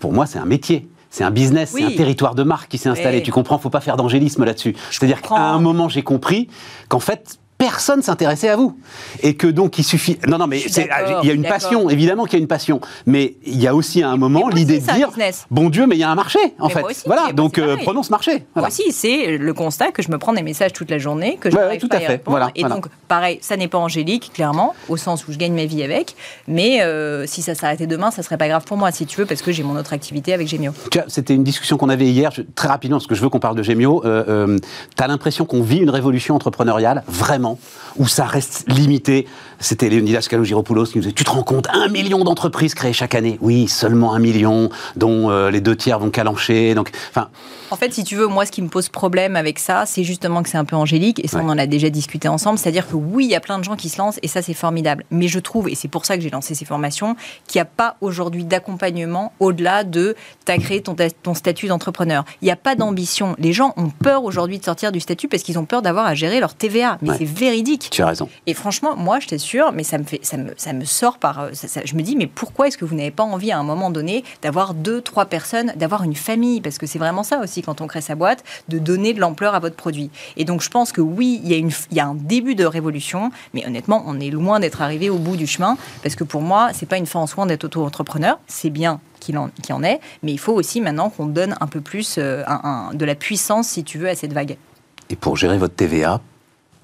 [0.00, 0.88] pour moi c'est un métier.
[1.12, 3.20] C'est un business, c'est un territoire de marque qui s'est installé.
[3.20, 4.76] Tu comprends, faut pas faire d'angélisme là-dessus.
[4.92, 6.46] C'est-à-dire qu'à un moment, j'ai compris
[6.88, 8.74] qu'en fait, personne s'intéressait à vous.
[9.22, 10.18] Et que donc il suffit.
[10.26, 12.80] Non, non, mais il y a une passion, évidemment qu'il y a une passion.
[13.04, 15.10] Mais il y a aussi à un moment l'idée de dire
[15.50, 16.82] bon Dieu, mais il y a un marché, en fait.
[17.04, 18.44] voilà, donc euh, prenons ce marché.
[18.56, 21.50] Moi aussi, c'est le constat que je me prends des messages toute la journée, que
[21.50, 22.22] je ouais, tout à, fait.
[22.24, 25.66] Voilà, et donc, pareil, ça n'est pas angélique, clairement, au sens où je gagne ma
[25.66, 26.16] vie avec.
[26.48, 29.26] Mais euh, si ça s'arrêtait demain, ça serait pas grave pour moi, si tu veux,
[29.26, 30.72] parce que j'ai mon autre activité avec Gemio.
[31.08, 33.62] C'était une discussion qu'on avait hier, très rapidement, parce que je veux qu'on parle de
[33.62, 34.02] Gemio.
[34.06, 34.56] Euh,
[34.96, 37.49] tu as l'impression qu'on vit une révolution entrepreneuriale, vraiment?
[37.96, 39.26] Où ça reste limité.
[39.60, 43.14] C'était Leonidas Kalogiropoulos qui nous disait Tu te rends compte, un million d'entreprises créées chaque
[43.14, 46.74] année Oui, seulement un million, dont euh, les deux tiers vont calancher.
[46.74, 47.28] Donc, enfin.
[47.70, 50.42] En fait, si tu veux, moi, ce qui me pose problème avec ça, c'est justement
[50.42, 52.58] que c'est un peu angélique, et ça, on en a déjà discuté ensemble.
[52.58, 54.54] C'est-à-dire que oui, il y a plein de gens qui se lancent, et ça, c'est
[54.54, 55.04] formidable.
[55.10, 57.14] Mais je trouve, et c'est pour ça que j'ai lancé ces formations,
[57.46, 62.24] qu'il n'y a pas aujourd'hui d'accompagnement au-delà de tu as créé ton, ton statut d'entrepreneur.
[62.42, 63.36] Il n'y a pas d'ambition.
[63.38, 66.14] Les gens ont peur aujourd'hui de sortir du statut parce qu'ils ont peur d'avoir à
[66.14, 66.98] gérer leur TVA.
[67.02, 67.88] Mais c'est véridique.
[67.90, 68.28] Tu as raison.
[68.46, 71.40] Et franchement, moi, je t'assure, mais ça me, sort par.
[71.40, 71.50] Euh,
[71.84, 74.24] je me dis, mais pourquoi est-ce que vous n'avez pas envie à un moment donné
[74.42, 76.60] d'avoir deux, trois personnes, d'avoir une famille?
[76.60, 79.54] Parce que c'est vraiment ça aussi quand on crée sa boîte, de donner de l'ampleur
[79.54, 80.10] à votre produit.
[80.36, 84.02] Et donc, je pense que oui, il y, a un début de révolution, mais honnêtement,
[84.06, 85.76] on est loin d'être arrivé au bout du chemin.
[86.02, 88.38] Parce que pour moi, c'est pas une fin en soi d'être auto-entrepreneur.
[88.46, 91.80] C'est bien qu'il en, en est, mais il faut aussi maintenant qu'on donne un peu
[91.80, 92.42] plus euh,
[92.92, 94.56] de la puissance, si tu veux, à cette vague.
[95.10, 96.20] Et pour gérer votre TVA,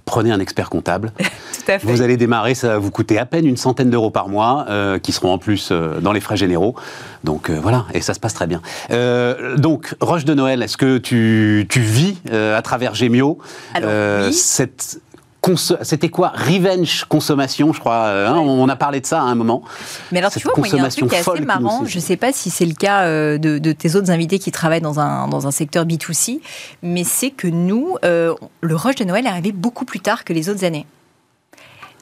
[0.07, 1.13] prenez un expert comptable.
[1.83, 5.01] Vous allez démarrer, ça va vous coûter à peine une centaine d'euros par mois, euh,
[5.01, 6.77] qui seront en plus euh, dans les frais généraux.
[7.25, 8.63] Donc euh, voilà, et ça se passe très bien.
[9.57, 13.39] donc, Roche de Noël, est-ce que tu, tu vis à travers Gemio
[14.31, 15.01] cette
[15.55, 16.33] c'était quoi?
[16.35, 18.07] Revenge consommation, je crois.
[18.07, 19.63] Euh, hein, on a parlé de ça à un moment.
[20.13, 21.85] Mais alors, tu vois, moi, il y a un truc assez marrant.
[21.87, 24.81] Je ne sais pas si c'est le cas euh, de, tes autres invités qui travaillent
[24.81, 26.41] dans un, dans un secteur B2C,
[26.83, 30.33] mais c'est que nous, euh, le rush de Noël est arrivé beaucoup plus tard que
[30.33, 30.87] les autres années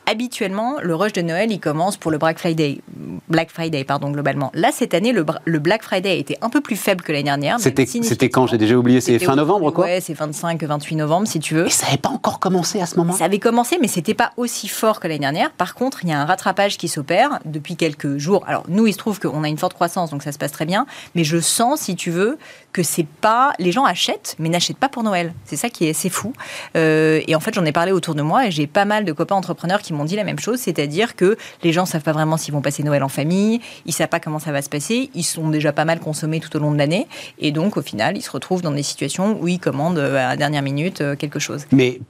[0.06, 2.80] habituellement, le rush de Noël, il commence pour le Black Friday.
[3.28, 4.50] Black Friday, pardon, globalement.
[4.54, 7.58] Là, cette année, le, Black Friday a été un peu plus faible que l'année dernière.
[7.60, 8.46] C'était quand?
[8.46, 9.00] J'ai déjà oublié.
[9.00, 9.86] C'est fin novembre, quoi?
[9.86, 11.66] Ouais, c'est 25, 28 novembre, si tu veux.
[11.66, 14.32] Et ça n'avait pas encore commencé à ce moment Ça avait commencé, mais c'était pas
[14.36, 15.50] aussi fort que l'année dernière.
[15.50, 18.44] Par contre, il y a un rattrapage qui s'opère depuis quelques jours.
[18.46, 20.66] Alors, nous, il se trouve qu'on a une forte croissance, donc ça se passe très
[20.66, 20.86] bien.
[21.14, 22.38] Mais je sens, si tu veux,
[22.74, 23.52] que c'est pas.
[23.58, 25.32] Les gens achètent, mais n'achètent pas pour Noël.
[25.44, 26.34] C'est ça qui est assez fou.
[26.76, 29.12] Euh, et en fait, j'en ai parlé autour de moi et j'ai pas mal de
[29.12, 32.36] copains entrepreneurs qui m'ont dit la même chose, c'est-à-dire que les gens savent pas vraiment
[32.36, 35.22] s'ils vont passer Noël en famille, ils savent pas comment ça va se passer, ils
[35.22, 37.06] sont déjà pas mal consommés tout au long de l'année,
[37.38, 40.30] et donc au final, ils se retrouvent dans des situations où ils commandent euh, à
[40.30, 41.66] la dernière minute euh, quelque chose.
[41.70, 42.00] Mais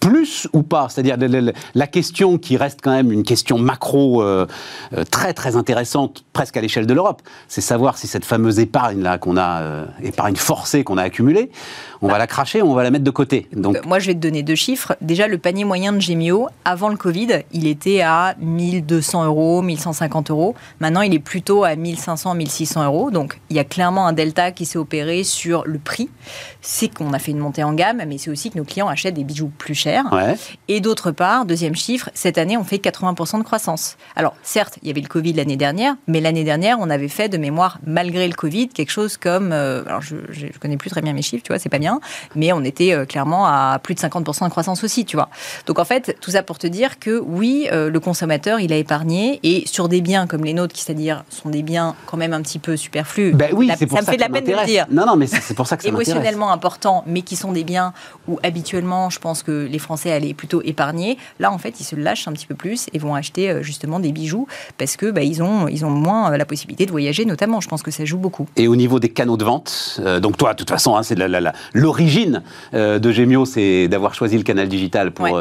[0.00, 0.88] plus ou pas?
[0.88, 1.18] C'est-à-dire
[1.74, 4.24] la question qui reste quand même une question macro
[5.10, 9.18] très très intéressante, presque à l'échelle de l'Europe, c'est savoir si cette fameuse épargne là
[9.18, 11.50] qu'on a épargne forcée qu'on a accumulée,
[12.02, 13.46] on va la cracher, on va la mettre de côté.
[13.52, 13.86] Donc...
[13.86, 14.96] Moi, je vais te donner deux chiffres.
[15.00, 20.30] Déjà, le panier moyen de Gemio, avant le Covid, il était à 1200 euros, 1150
[20.30, 20.56] euros.
[20.80, 23.10] Maintenant, il est plutôt à 1500, 1600 euros.
[23.12, 26.10] Donc, il y a clairement un delta qui s'est opéré sur le prix.
[26.60, 29.14] C'est qu'on a fait une montée en gamme, mais c'est aussi que nos clients achètent
[29.14, 30.04] des bijoux plus chers.
[30.66, 33.96] Et d'autre part, deuxième chiffre, cette année, on fait 80% de croissance.
[34.16, 37.28] Alors, certes, il y avait le Covid l'année dernière, mais l'année dernière, on avait fait
[37.28, 39.52] de mémoire, malgré le Covid, quelque chose comme.
[39.52, 41.91] Euh, alors, je ne connais plus très bien mes chiffres, tu vois, c'est pas bien
[42.34, 45.28] mais on était euh, clairement à plus de 50% de croissance aussi, tu vois.
[45.66, 48.76] Donc en fait, tout ça pour te dire que oui, euh, le consommateur, il a
[48.76, 52.32] épargné, et sur des biens comme les nôtres, qui c'est-à-dire sont des biens quand même
[52.32, 54.86] un petit peu superflus, ben oui, ça, me fait de la peine de le dire.
[54.90, 57.92] Non, non, mais c'est pour ça que ça Émotionnellement important, mais qui sont des biens
[58.28, 61.18] où habituellement, je pense que les Français allaient plutôt épargner.
[61.38, 64.00] Là, en fait, ils se lâchent un petit peu plus et vont acheter euh, justement
[64.00, 64.46] des bijoux
[64.78, 67.60] parce que bah, ils, ont, ils ont moins la possibilité de voyager, notamment.
[67.60, 68.48] Je pense que ça joue beaucoup.
[68.56, 71.14] Et au niveau des canaux de vente, donc toi, de toute façon, hein, c'est
[71.82, 75.40] l'origine de Gemio, c'est d'avoir choisi le canal digital pour,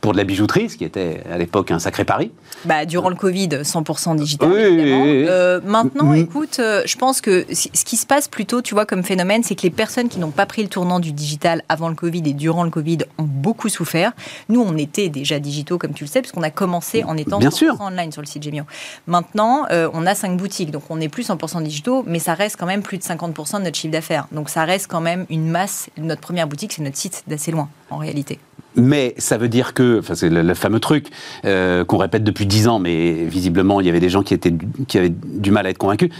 [0.00, 2.30] pour de la bijouterie, ce qui était à l'époque un sacré pari.
[2.64, 5.60] Bah, durant le Covid, 100% digital, évidemment.
[5.64, 9.54] maintenant, écoute, je pense que ce qui se passe plutôt, tu vois, comme phénomène, c'est
[9.54, 12.32] que les personnes qui n'ont pas pris le tournant du digital avant le Covid et
[12.32, 14.12] durant le Covid ont beaucoup souffert.
[14.48, 17.50] Nous, on était déjà digitaux, comme tu le sais, puisqu'on a commencé en étant Bien
[17.50, 17.76] sûr.
[17.80, 18.64] online sur le site Gemio.
[19.06, 22.56] Maintenant, euh, on a cinq boutiques, donc on n'est plus 100% digitaux, mais ça reste
[22.58, 24.26] quand même plus de 50% de notre chiffre d'affaires.
[24.32, 25.71] Donc ça reste quand même une masse.
[25.98, 28.38] Notre première boutique, c'est notre site d'assez loin, en réalité.
[28.74, 31.08] Mais ça veut dire que, enfin c'est le, fameux truc
[31.44, 34.54] euh, qu'on répète depuis 10 ans, mais visiblement il y avait des gens qui, étaient,
[34.88, 36.10] qui avaient du mal à être convaincus,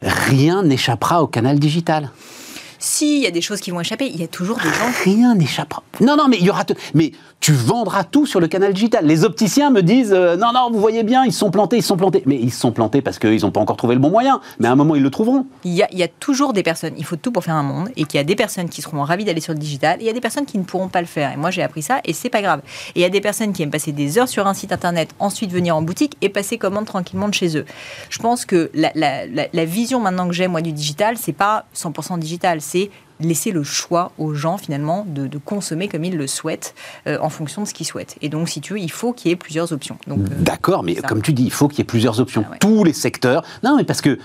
[0.00, 2.10] rien n'échappera au canal digital.
[2.84, 4.90] S'il y a des choses qui vont échapper, il y a toujours des gens.
[5.04, 5.82] Rien n'échappera.
[6.02, 6.64] Non, non, mais il y aura.
[6.92, 9.06] Mais tu vendras tout sur le canal digital.
[9.06, 11.96] Les opticiens me disent euh, non, non, vous voyez bien, ils sont plantés, ils sont
[11.96, 12.22] plantés.
[12.26, 14.38] Mais ils sont plantés parce qu'ils n'ont pas encore trouvé le bon moyen.
[14.58, 15.46] Mais à un moment, ils le trouveront.
[15.64, 17.62] Il y, a, il y a toujours des personnes, il faut tout pour faire un
[17.62, 20.04] monde, et qu'il y a des personnes qui seront ravies d'aller sur le digital, et
[20.04, 21.32] il y a des personnes qui ne pourront pas le faire.
[21.32, 22.60] Et moi, j'ai appris ça, et c'est pas grave.
[22.94, 25.08] Et il y a des personnes qui aiment passer des heures sur un site internet,
[25.20, 27.64] ensuite venir en boutique et passer commande tranquillement de chez eux.
[28.10, 31.64] Je pense que la, la, la vision maintenant que j'ai, moi, du digital, c'est pas
[31.74, 36.74] 100% digital, c'est laisser le choix aux gens finalement de, consommer comme ils le souhaitent
[37.06, 38.16] euh, en fonction de ce qu'ils souhaitent.
[38.20, 39.96] Et donc, si tu veux, il faut qu'il y ait plusieurs options.
[40.08, 42.44] Euh, D'accord, mais comme tu dis, il faut qu'il y ait plusieurs options.
[42.50, 43.44] Ah Tous les secteurs.
[43.62, 44.18] Non, mais parce que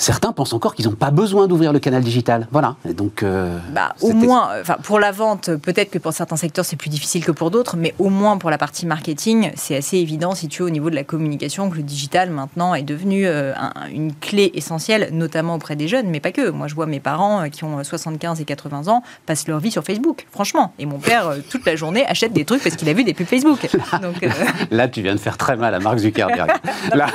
[0.00, 2.48] certains pensent encore qu'ils n'ont pas besoin d'ouvrir le canal digital.
[2.50, 2.76] Voilà.
[2.88, 6.64] Et donc, euh, bah, au moins, enfin, pour la vente, peut-être que pour certains secteurs
[6.64, 9.98] c'est plus difficile que pour d'autres, mais au moins pour la partie marketing, c'est assez
[9.98, 13.26] évident, si tu veux, au niveau de la communication, que le digital maintenant est devenu
[13.26, 13.52] euh,
[13.92, 16.48] une clé essentielle, notamment auprès des jeunes, mais pas que.
[16.48, 19.70] Moi, je vois mes parents euh, qui ont 75 et 80 ans passent leur vie
[19.70, 20.72] sur Facebook, franchement.
[20.78, 23.26] Et mon père, toute la journée, achète des trucs parce qu'il a vu des pubs
[23.26, 23.68] Facebook.
[24.02, 24.26] Donc,
[24.70, 26.50] Là, tu viens de faire très mal à Mark Zuckerberg.
[26.94, 27.06] là,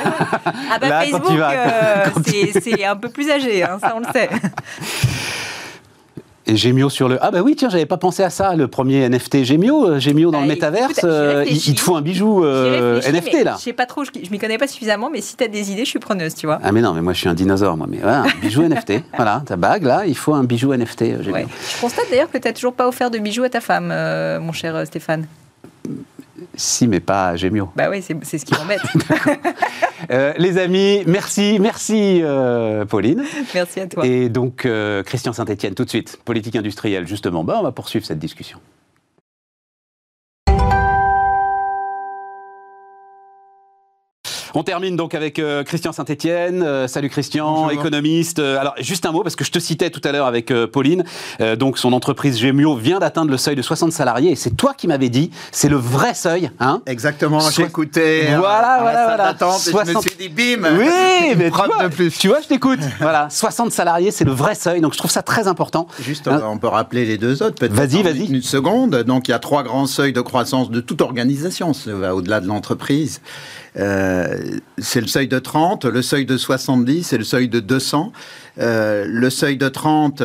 [0.71, 4.30] ah bah, Facebook, c'est est un peu plus âgé, hein, ça on le sait.
[6.47, 7.17] Et Gemio sur le.
[7.21, 10.30] Ah bah oui, tiens, j'avais pas pensé à ça, le premier NFT Gemio, euh, Gemio
[10.30, 13.55] dans le bah, métaverse, euh, il, te faut un bijou euh, NFT là.
[13.57, 15.71] Je sais pas trop, je, je m'y connais pas suffisamment, mais si tu as des
[15.71, 16.59] idées, je suis preneuse, tu vois.
[16.63, 17.88] Ah mais non, mais moi je suis un dinosaure, moi.
[17.89, 18.93] Mais voilà, un bijou NFT.
[19.15, 21.01] Voilà, ta bague là, il faut un bijou NFT.
[21.01, 21.47] Ouais.
[21.76, 23.88] Je constate d'ailleurs que tu n'as toujours pas offert de bijoux à ta femme,
[24.39, 25.26] mon cher Stéphane.
[26.58, 27.70] Si, mais pas à Gemio.
[27.76, 28.82] Bah oui, c'est ce qui m'embête.
[30.12, 33.24] euh, les amis, merci, merci euh, Pauline.
[33.53, 34.06] Merci à toi.
[34.06, 37.43] Et donc, euh, Christian Saint-Etienne, tout de suite, politique industrielle, justement.
[37.43, 38.60] Bah, on va poursuivre cette discussion.
[44.58, 46.64] On termine donc avec euh, Christian Saint-Etienne.
[46.64, 48.39] Euh, salut Christian, économiste.
[48.39, 51.03] Euh, alors juste un mot parce que je te citais tout à l'heure avec Pauline.
[51.60, 54.88] donc son entreprise Gemio vient d'atteindre le seuil de 60 salariés et c'est toi qui
[54.88, 57.41] m'avais dit c'est le vrai seuil, hein Exactement.
[57.49, 58.28] J'ai écouté.
[58.38, 59.36] Voilà, voilà, voilà.
[59.38, 60.06] 60...
[60.18, 60.63] dit bim.
[60.78, 62.11] Oui, mais tu vois, plus.
[62.18, 62.80] tu vois, je t'écoute.
[62.99, 64.82] voilà, 60 salariés, c'est le vrai seuil.
[64.82, 65.88] Donc je trouve ça très important.
[65.99, 67.66] Juste, hein on peut rappeler les deux autres.
[67.68, 68.26] Vas-y, vas-y.
[68.28, 68.95] Une seconde.
[69.03, 71.74] Donc il y a trois grands seuils de croissance de toute organisation.
[71.74, 73.22] Ça va au-delà de l'entreprise.
[73.78, 74.38] Euh,
[74.78, 78.11] c'est le seuil de 30, le seuil de 70 et le seuil de 200.
[78.59, 80.22] Euh, le seuil de 30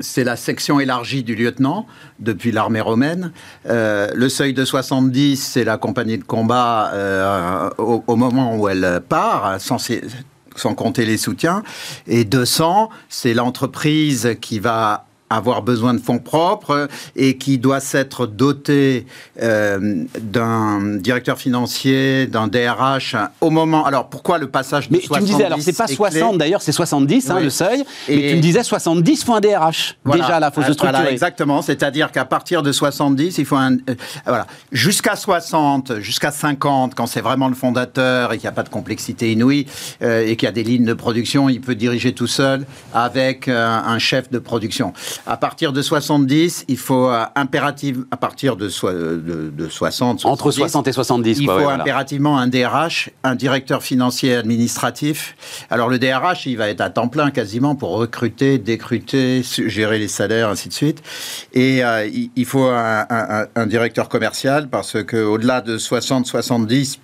[0.00, 1.86] c'est la section élargie du lieutenant
[2.18, 3.32] depuis l'armée romaine.
[3.66, 6.92] Euh, le seuil de 70, c'est la compagnie de combat
[7.78, 9.78] au, moment où elle part, sans,
[10.56, 11.62] sans compter les soutiens.
[12.06, 18.26] Et 200, c'est l'entreprise qui va avoir besoin de fonds propres et qui doit s'être
[18.26, 19.06] doté
[19.40, 23.86] euh, d'un directeur financier, d'un DRH au moment.
[23.86, 26.62] Alors pourquoi le passage de mais 70 tu me disais alors c'est pas 60 d'ailleurs,
[26.62, 27.84] c'est 70 hein, le seuil.
[28.08, 29.96] Et mais tu me disais 70 faut un DRH.
[30.04, 30.92] Déjà là, faut se structurer.
[30.92, 31.62] Voilà, exactement.
[31.62, 33.94] C'est-à-dire qu'à partir de 70, il faut un euh,
[34.26, 38.64] voilà jusqu'à 60, jusqu'à 50 quand c'est vraiment le fondateur et qu'il n'y a pas
[38.64, 39.66] de complexité inouïe
[40.02, 43.46] euh, et qu'il y a des lignes de production, il peut diriger tout seul avec
[43.46, 44.92] un chef de production.
[45.26, 50.50] À partir de 70, il faut euh, impérativement, à partir de, de, de 60, entre
[50.50, 55.36] 60 et 70, il faut impérativement un DRH, un directeur financier administratif.
[55.70, 60.08] Alors le DRH, il va être à temps plein quasiment pour recruter, décruter, gérer les
[60.08, 61.02] salaires, ainsi de suite.
[61.52, 66.98] Et euh, il, faut un, un, un, directeur commercial parce que au-delà de 60-70,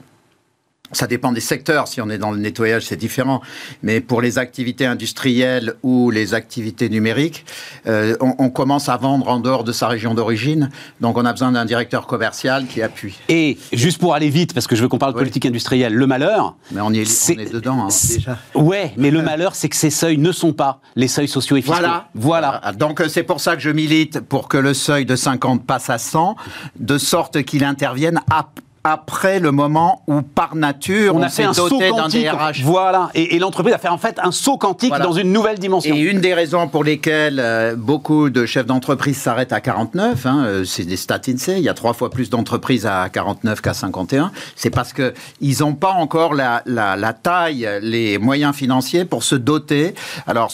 [0.97, 1.89] ça dépend des secteurs.
[1.89, 3.41] Si on est dans le nettoyage, c'est différent.
[3.83, 7.45] Mais pour les activités industrielles ou les activités numériques,
[7.87, 10.71] euh, on, commence à vendre en dehors de sa région d'origine.
[11.01, 13.19] Donc, on a besoin d'un directeur commercial qui appuie.
[13.29, 16.07] Et juste pour aller vite, parce que je veux qu'on parle de politique industrielle, le
[16.07, 16.57] malheur.
[16.73, 18.39] Mais on, y est, on est dedans, hein, déjà.
[18.55, 21.63] Ouais, mais le malheur, c'est que ces seuils ne sont pas les seuils sociaux et
[21.63, 21.77] fiscaux.
[21.77, 22.09] Voilà.
[22.15, 22.73] Voilà.
[22.79, 25.99] Donc, c'est pour ça que je milite pour que le seuil de 50 passe à
[25.99, 26.37] 100,
[26.79, 28.49] de sorte qu'il intervienne à
[28.87, 32.29] après le moment où, par nature, on, a fait un saut quantique.
[32.63, 35.93] Voilà, et, l'entreprise a fait en fait un saut quantique dans une nouvelle dimension.
[35.93, 40.45] Et une des raisons pour lesquelles euh, beaucoup de chefs d'entreprise s'arrêtent à 49, hein,
[40.45, 43.75] euh, c'est des stats INSEE, il y a trois fois plus d'entreprises à 49 qu'à
[43.75, 49.35] 51, c'est parce qu'ils n'ont pas encore la, la, taille, les moyens financiers pour se
[49.35, 49.97] doter.
[50.29, 50.53] Alors,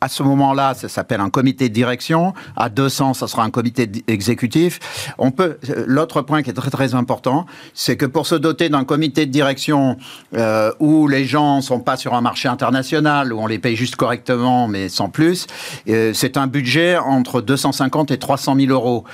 [0.00, 2.32] à ce moment-là, ça s'appelle un comité de direction.
[2.56, 4.78] À 200, ça sera un comité exécutif.
[5.18, 5.58] On peut.
[5.70, 9.26] Euh, l'autre point qui est très très important, c'est que pour se doter d'un comité
[9.26, 9.96] de direction
[10.34, 13.96] euh, où les gens sont pas sur un marché international, où on les paye juste
[13.96, 15.46] correctement, mais sans plus,
[15.88, 19.04] euh, c'est un budget entre 250 et 300 000 euros.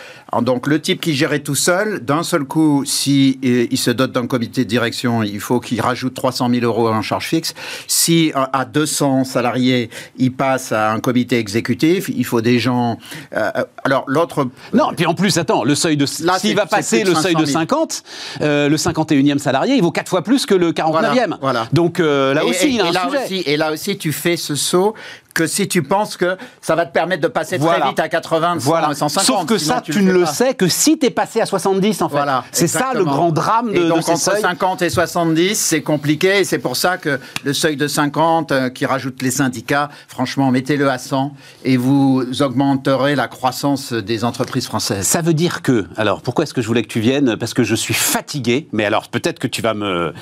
[0.42, 4.26] donc le type qui gérait tout seul, d'un seul coup, si il se dote d'un
[4.26, 7.54] comité de direction, il faut qu'il rajoute 300 000 euros en charge fixe.
[7.86, 12.98] Si à 200 salariés, il passe un comité exécutif, il faut des gens.
[13.34, 14.46] Euh, euh, alors l'autre.
[14.72, 16.06] Non, puis en plus, attends, le seuil de.
[16.06, 18.02] S'il va passer le seuil de 50,
[18.40, 21.36] euh, le 51e salarié, il vaut 4 fois plus que le 49e.
[21.40, 21.68] Voilà.
[21.72, 23.24] Donc là aussi, il y a un là sujet.
[23.24, 24.94] Aussi, et là aussi, tu fais ce saut
[25.34, 28.56] que si tu penses que ça va te permettre de passer très vite à 80,
[28.58, 28.94] voilà.
[28.94, 29.24] 150.
[29.24, 32.08] Sauf que ça, tu, ne le sais que si tu es passé à 70, en
[32.08, 32.14] fait.
[32.14, 36.38] Voilà, c'est ça le grand drame de, et donc, entre 50 et 70, c'est compliqué,
[36.38, 40.50] et c'est pour ça que le seuil de 50, euh, qui rajoute les syndicats, franchement,
[40.52, 45.06] mettez-le à 100, et vous augmenterez la croissance des entreprises françaises.
[45.06, 47.36] Ça veut dire que, alors, pourquoi est-ce que je voulais que tu viennes?
[47.36, 50.12] Parce que je suis fatigué, mais alors, peut-être que tu vas me...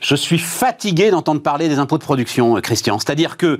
[0.00, 2.98] Je suis fatigué d'entendre parler des impôts de production, Christian.
[2.98, 3.58] C'est-à-dire que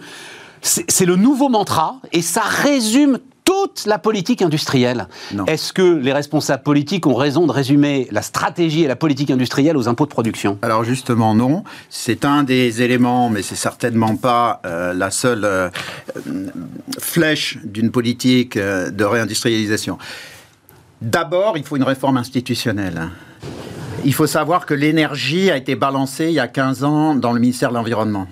[0.67, 5.07] c'est le nouveau mantra et ça résume toute la politique industrielle.
[5.47, 9.77] Est-ce que les responsables politiques ont raison de résumer la stratégie et la politique industrielle
[9.77, 10.59] aux impôts de production?
[10.63, 15.71] Alors justement non, c'est un des éléments, mais c'est certainement pas euh, la seule euh,
[16.99, 19.97] flèche d'une politique euh, de réindustrialisation.
[21.01, 23.11] D'abord, il faut une réforme institutionnelle.
[24.05, 27.39] Il faut savoir que l'énergie a été balancée il y a 15 ans dans le
[27.39, 28.27] ministère de l'Environnement.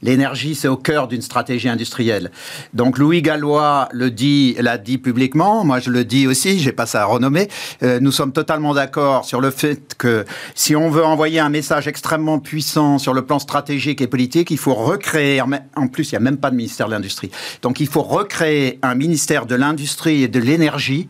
[0.00, 2.30] L'énergie, c'est au cœur d'une stratégie industrielle.
[2.74, 5.64] Donc Louis Gallois le dit, l'a dit publiquement.
[5.64, 6.58] Moi, je le dis aussi.
[6.58, 7.48] J'ai pas ça à renommer.
[7.82, 10.24] Euh, nous sommes totalement d'accord sur le fait que
[10.54, 14.58] si on veut envoyer un message extrêmement puissant sur le plan stratégique et politique, il
[14.58, 15.40] faut recréer.
[15.40, 17.30] En plus, il n'y a même pas de ministère de l'industrie.
[17.62, 21.08] Donc, il faut recréer un ministère de l'industrie et de l'énergie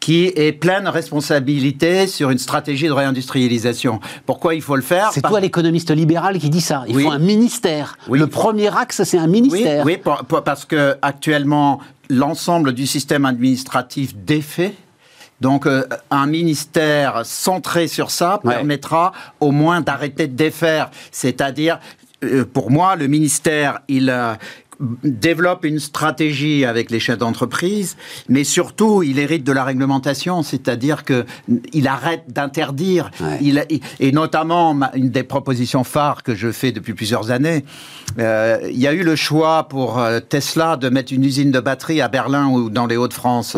[0.00, 4.00] qui ait pleine responsabilité sur une stratégie de réindustrialisation.
[4.26, 5.10] Pourquoi il faut le faire?
[5.12, 6.84] C'est toi l'économiste libéral qui dit ça.
[6.88, 7.96] Il faut un ministère.
[8.08, 9.84] Oui premier axe, c'est un ministère.
[9.84, 9.98] Oui,
[10.44, 14.74] parce que actuellement, l'ensemble du système administratif défait.
[15.40, 20.90] Donc, euh, un ministère centré sur ça permettra au moins d'arrêter de défaire.
[21.10, 21.80] C'est-à-dire,
[22.22, 24.14] euh, pour moi, le ministère, il,
[25.02, 27.96] développe une stratégie avec les chefs d'entreprise,
[28.28, 31.24] mais surtout, il hérite de la réglementation, c'est-à-dire que
[31.72, 33.10] il arrête d'interdire.
[33.40, 37.64] et notamment, une des propositions phares que je fais depuis plusieurs années,
[38.18, 41.60] euh, il y a eu le choix pour euh, Tesla de mettre une usine de
[41.60, 43.56] batterie à Berlin ou dans les Hauts-de-France.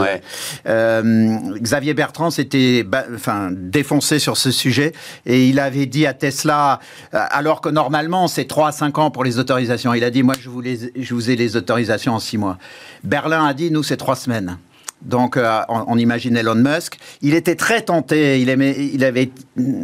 [0.66, 4.92] Euh, Xavier Bertrand s'était enfin, défoncé sur ce sujet
[5.26, 6.80] et il avait dit à Tesla,
[7.12, 10.34] alors que normalement c'est 3 à 5 ans pour les autorisations, il a dit, moi
[10.40, 10.62] je vous,
[11.06, 12.58] je vous ai les autorisations en 6 mois.
[13.04, 14.58] Berlin a dit, nous c'est 3 semaines.
[15.02, 16.98] Donc, euh, on, imagine Elon Musk.
[17.22, 18.40] Il était très tenté.
[18.40, 19.30] Il, aimait, il avait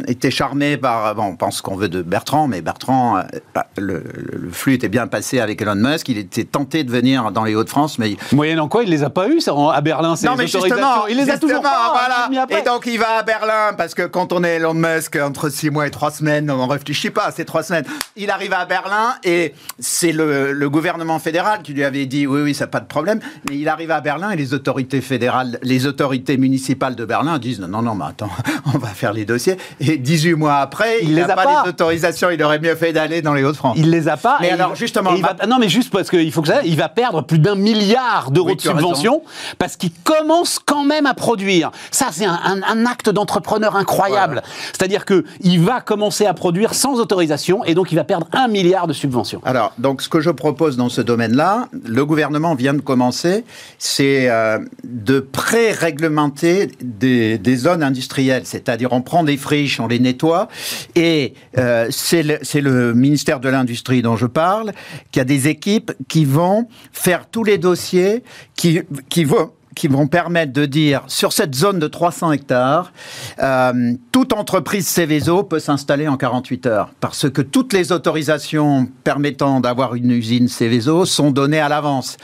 [0.07, 1.15] été charmé par.
[1.15, 3.21] Bon, on pense qu'on veut de Bertrand, mais Bertrand, euh,
[3.53, 4.03] bah, le,
[4.51, 6.09] flux était bien passé avec Elon Musk.
[6.09, 8.17] Il était tenté de venir dans les Hauts-de-France, mais.
[8.31, 10.15] Moyennant quoi, il les a pas eu à Berlin.
[10.23, 11.93] non, mais justement, il les a toujours pas.
[11.93, 12.47] Voilà.
[12.49, 15.69] Et donc, il va à Berlin parce que quand on est Elon Musk, entre 6
[15.69, 17.85] mois et 3 semaines, on réfléchit pas à ces 3 semaines.
[18.15, 22.41] Il arrive à Berlin et c'est le, le gouvernement fédéral qui lui avait dit oui,
[22.41, 23.19] oui, ça pas de problème.
[23.49, 27.59] Mais il arrive à Berlin et les autorités fédérales, les autorités municipales de Berlin disent
[27.59, 28.29] non, non, mais attends,
[28.73, 29.57] on va faire les dossiers.
[29.79, 32.29] Et 18 mois après, il n'a pas, les autorisations.
[32.29, 33.75] Il aurait mieux fait d'aller dans les Hauts-de-France.
[33.77, 34.37] Il les a pas.
[34.41, 35.11] Mais alors, justement.
[35.47, 36.61] non, mais juste parce qu'il faut que ça.
[36.65, 39.21] Il va perdre plus d'un milliard d'euros de subventions
[39.59, 41.71] parce qu'il commence quand même à produire.
[41.91, 44.41] Ça, c'est un, acte d'entrepreneur incroyable.
[44.71, 48.87] C'est-à-dire qu'il va commencer à produire sans autorisation et donc il va perdre un milliard
[48.87, 49.41] de subventions.
[49.45, 53.43] Alors, donc, ce que je propose dans ce domaine-là, le gouvernement vient de commencer,
[53.77, 54.59] c'est euh,
[54.93, 58.45] de pré-réglementer des, zones industrielles.
[58.45, 60.47] C'est-à-dire, on prend des friches, on les nettoie,
[60.95, 64.71] et euh, c'est le, ministère de l'Industrie dont je parle,
[65.11, 68.23] qui a des équipes qui vont faire tous les dossiers,
[68.55, 72.91] qui, qui vont qui vont permettre de dire, sur cette zone de 300 hectares,
[73.41, 76.89] euh, toute entreprise Céveso peut s'installer en 48 heures.
[76.99, 82.17] Parce que toutes les autorisations permettant d'avoir une usine Céveso sont données à l'avance.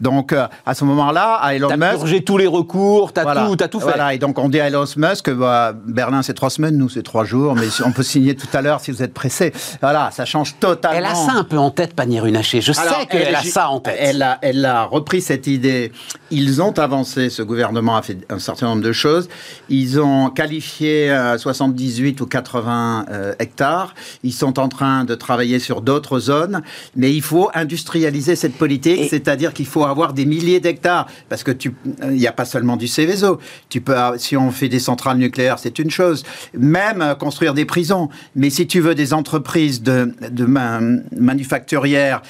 [0.00, 1.90] Donc, euh, à ce moment-là, à Elon Musk...
[1.92, 3.86] purgé tous les recours, t'as tout, as tout fait.
[3.86, 7.02] Voilà, et donc on dit à Elon Musk, bah, Berlin c'est trois semaines, nous c'est
[7.02, 9.52] trois jours, mais on peut signer tout à l'heure si vous êtes pressé.
[9.80, 10.98] Voilà, ça change totalement.
[10.98, 12.60] Elle a ça un peu en tête, Pannier-Runacher.
[12.60, 13.96] Je sais qu'elle a ça en tête.
[13.98, 15.92] Elle a, elle a repris cette idée.
[16.30, 19.28] Ils ont avancé, ce gouvernement a fait un certain nombre de choses.
[19.70, 23.94] Ils ont qualifié 78 ou 80 euh, hectares.
[24.22, 26.60] Ils sont en train de travailler sur d'autres zones,
[26.94, 31.50] mais il faut industrialiser cette politique, c'est-à-dire qu'il faut avoir des milliers d'hectares, parce que
[31.50, 33.38] tu, il n'y a pas seulement du Céveso.
[33.70, 36.24] Tu peux, si on fait des centrales nucléaires, c'est une chose.
[36.52, 38.10] Même euh, construire des prisons.
[38.36, 42.20] Mais si tu veux des entreprises de, de manufacturières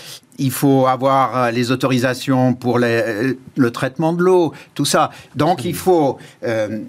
[0.43, 5.11] il faut avoir euh, les autorisations pour euh, le traitement de l'eau, tout ça.
[5.37, 6.81] Donc il faut euh,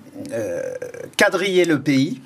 [1.18, 2.22] quadriller le pays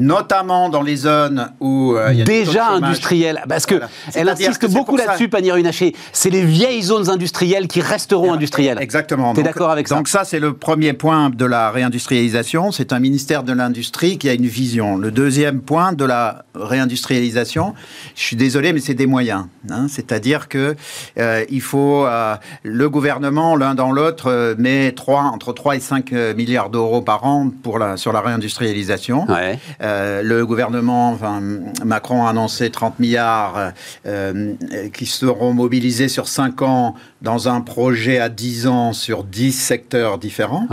[0.00, 3.76] notamment dans les zones où euh, il y a déjà industrielles, parce que
[4.14, 5.94] elle insiste beaucoup là-dessus, Pannier Runacher.
[6.12, 8.78] C'est les vieilles zones industrielles qui resteront industrielles.
[8.80, 9.34] Exactement.
[9.34, 12.72] Tu es d'accord avec ça Donc ça, c'est le premier point de la réindustrialisation.
[12.72, 14.96] C'est un ministère de l'industrie qui a une vision.
[14.96, 17.74] Le deuxième point de la réindustrialisation,
[18.16, 19.46] je suis désolé, mais c'est des moyens.
[19.70, 19.86] Hein.
[19.88, 20.76] C'est-à-dire que
[21.18, 26.12] euh, il faut euh, le gouvernement, l'un dans l'autre, met 3, entre 3 et 5
[26.36, 29.26] milliards d'euros par an pour la, sur la réindustrialisation.
[29.30, 29.58] Ouais.
[29.90, 31.42] Euh, le gouvernement, enfin,
[31.84, 33.72] Macron a annoncé 30 milliards
[34.06, 34.54] euh,
[34.92, 40.18] qui seront mobilisés sur 5 ans dans un projet à 10 ans sur 10 secteurs
[40.18, 40.66] différents.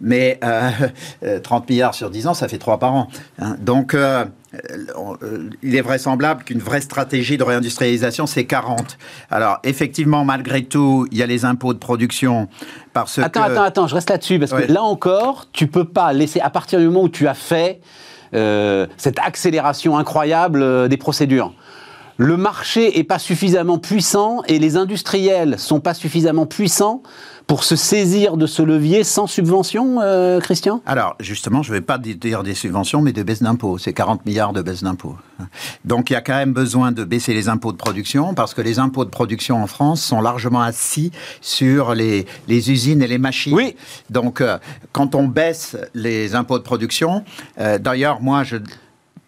[0.00, 0.42] Mais 30
[1.22, 3.08] euh, milliards sur 10 ans, ça fait 3 par an.
[3.38, 3.56] Hein.
[3.60, 3.96] Donc,
[5.62, 8.98] il est vraisemblable qu'une vraie stratégie de réindustrialisation, c'est 40.
[9.30, 12.48] Alors, effectivement, malgré tout, il y a les impôts de production.
[12.92, 16.40] Parce attends, attends, attends, je reste là-dessus, parce que là encore, tu peux pas laisser,
[16.40, 17.84] à partir du moment où tu as fait euh,
[18.96, 21.52] cette accélération incroyable euh, des procédures.
[22.20, 27.02] Le marché n'est pas suffisamment puissant et les industriels sont pas suffisamment puissants
[27.46, 30.82] pour se saisir de ce levier sans subvention, euh, Christian?
[30.84, 33.78] Alors, justement, je ne vais pas dire des subventions, mais des baisses d'impôts.
[33.78, 35.16] C'est 40 milliards de baisses d'impôts.
[35.86, 38.60] Donc, il y a quand même besoin de baisser les impôts de production, parce que
[38.60, 43.16] les impôts de production en France sont largement assis sur les, les usines et les
[43.16, 43.54] machines.
[43.54, 43.76] Oui.
[44.10, 44.58] Donc, euh,
[44.92, 47.24] quand on baisse les impôts de production,
[47.58, 48.58] euh, d'ailleurs, moi, je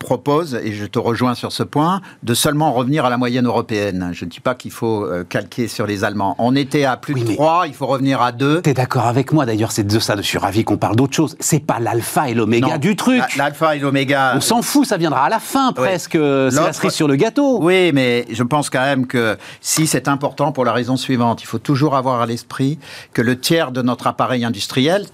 [0.03, 4.11] propose, et je te rejoins sur ce point, de seulement revenir à la moyenne européenne.
[4.13, 6.35] Je ne dis pas qu'il faut euh, calquer sur les Allemands.
[6.39, 8.63] On était à plus de 3, il faut revenir à 2.
[8.63, 11.15] Tu es d'accord avec moi d'ailleurs, c'est de ça, je suis ravi qu'on parle d'autre
[11.15, 11.37] chose.
[11.41, 13.23] C'est pas l'alpha et l'oméga du truc.
[13.37, 14.35] L'alpha et l'oméga.
[14.37, 16.13] On s'en fout, ça viendra à la fin presque.
[16.13, 17.63] C'est la cerise sur le gâteau.
[17.63, 21.47] Oui, mais je pense quand même que si c'est important pour la raison suivante, il
[21.47, 22.79] faut toujours avoir à l'esprit
[23.13, 25.07] que le tiers de notre appareil industriel,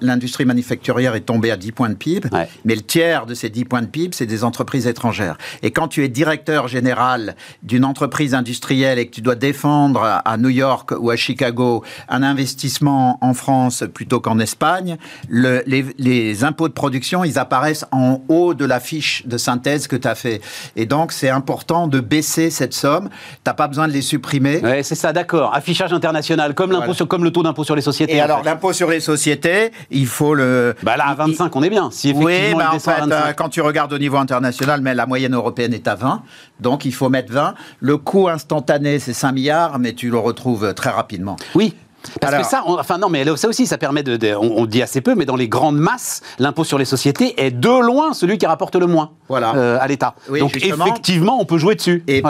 [0.00, 2.28] l'industrie manufacturière est tombée à 10 points de PIB,
[2.64, 5.36] mais le tiers de ces 10 points de PIB, c'est des entreprises étrangères.
[5.62, 10.36] Et quand tu es directeur général d'une entreprise industrielle et que tu dois défendre à
[10.38, 14.96] New York ou à Chicago un investissement en France plutôt qu'en Espagne,
[15.28, 19.96] le, les, impôts de production, ils apparaissent en haut de la fiche de synthèse que
[19.96, 20.40] tu as fait.
[20.76, 23.10] Et donc, c'est important de baisser cette somme.
[23.10, 24.60] Tu n'as pas besoin de les supprimer.
[24.64, 25.54] Oui, c'est ça, d'accord.
[25.54, 28.16] Affichage international, comme, l'impôt comme le taux d'impôt sur les sociétés.
[28.16, 30.74] Et alors, l'impôt sur les sociétés, il faut le...
[30.82, 31.90] Bah là, à 25, on est bien.
[31.90, 35.34] Si effectivement, oui, bah en fait, quand tu regardes au niveau international, mais la moyenne
[35.34, 36.22] européenne est à 20.
[36.60, 37.54] Donc il faut mettre 20.
[37.80, 41.36] Le coût instantané, c'est 5 milliards, mais tu le retrouves très rapidement.
[41.54, 41.74] Oui,
[42.20, 45.14] parce que ça, enfin non, mais ça aussi, ça permet de, on, dit assez peu,
[45.14, 48.76] mais dans les grandes masses, l'impôt sur les sociétés est de loin celui qui rapporte
[48.76, 49.54] le moins voilà.
[49.54, 50.14] Euh, à l'État.
[50.28, 52.02] Donc effectivement, on peut jouer dessus.
[52.08, 52.22] Et,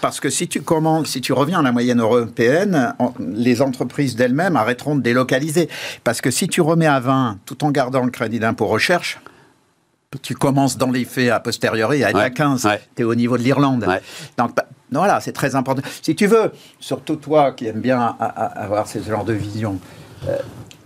[0.00, 0.62] parce que si tu
[1.04, 5.68] si tu reviens à la moyenne européenne, les entreprises d'elles-mêmes arrêteront de délocaliser.
[6.04, 9.18] Parce que si tu remets à 20 tout en gardant le crédit d'impôt recherche,
[10.22, 12.68] tu commences dans les faits a posteriori à à 15.
[12.96, 13.86] Tu es au niveau de l'Irlande.
[14.38, 15.82] Donc, bah, voilà, c'est très important.
[16.02, 19.78] Si tu veux, surtout toi qui aimes bien avoir ce genre de vision,
[20.26, 20.38] euh,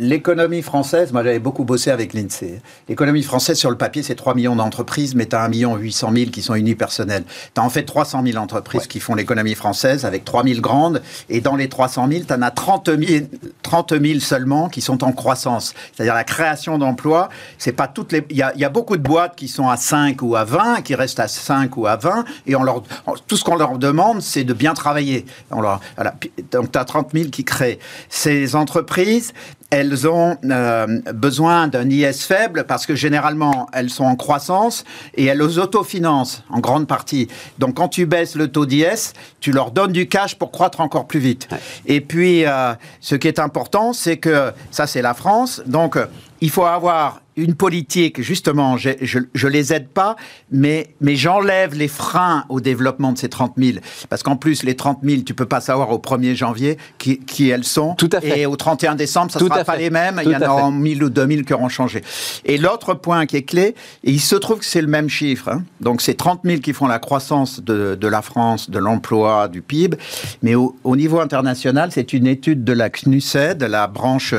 [0.02, 2.60] l'économie française, moi j'avais beaucoup bossé avec l'INSEE.
[2.88, 6.10] L'économie française, sur le papier, c'est 3 millions d'entreprises, mais tu as 1 million 800
[6.12, 7.22] 000 qui sont unipersonnelles.
[7.54, 11.02] Tu as en fait 300 000 entreprises qui font l'économie française, avec 3 000 grandes,
[11.28, 13.26] et dans les 300 000, tu en as 30 000,
[13.62, 15.72] 30 000 seulement qui sont en croissance.
[15.94, 18.26] C'est-à-dire la création d'emplois, c'est pas toutes les...
[18.30, 21.20] Il y, a, beaucoup de boîtes qui sont à 5 ou à 20, qui restent
[21.20, 22.82] à 5 ou à 20, et on leur,
[23.28, 25.26] tout ce qu'on leur demande, c'est de bien travailler.
[25.52, 26.14] On leur, voilà.
[26.50, 27.78] Donc tu as 30 000 qui créent.
[28.08, 29.32] Ces entreprises,
[29.72, 35.24] elles ont euh, besoin d'un IS faible parce que généralement, elles sont en croissance et
[35.24, 37.26] elles autofinancent en grande partie.
[37.58, 41.06] Donc, quand tu baisses le taux d'IS, tu leur donnes du cash pour croître encore
[41.06, 41.48] plus vite.
[41.86, 45.62] Et puis, euh, ce qui est important, c'est que ça, c'est la France.
[45.64, 45.96] Donc,
[46.42, 50.16] il faut avoir une politique, justement, je, je, les aide pas,
[50.50, 53.78] mais, mais j'enlève les freins au développement de ces 30 000.
[54.10, 57.48] Parce qu'en plus, les 30 000, tu peux pas savoir au 1er janvier qui, qui
[57.48, 57.94] elles sont.
[57.94, 58.40] Tout à fait.
[58.40, 60.20] Et au 31 décembre, ça ne sera pas les mêmes.
[60.22, 62.02] il y en aura 1000 ou 2000 qui auront changé.
[62.44, 63.74] Et l'autre point qui est clé,
[64.04, 65.48] et il se trouve que c'est le même chiffre.
[65.48, 65.64] Hein.
[65.80, 69.62] Donc, c'est 30 000 qui font la croissance de, de la France, de l'emploi, du
[69.62, 69.96] PIB.
[70.42, 74.34] Mais au, au niveau international, c'est une étude de la CNUSED, la branche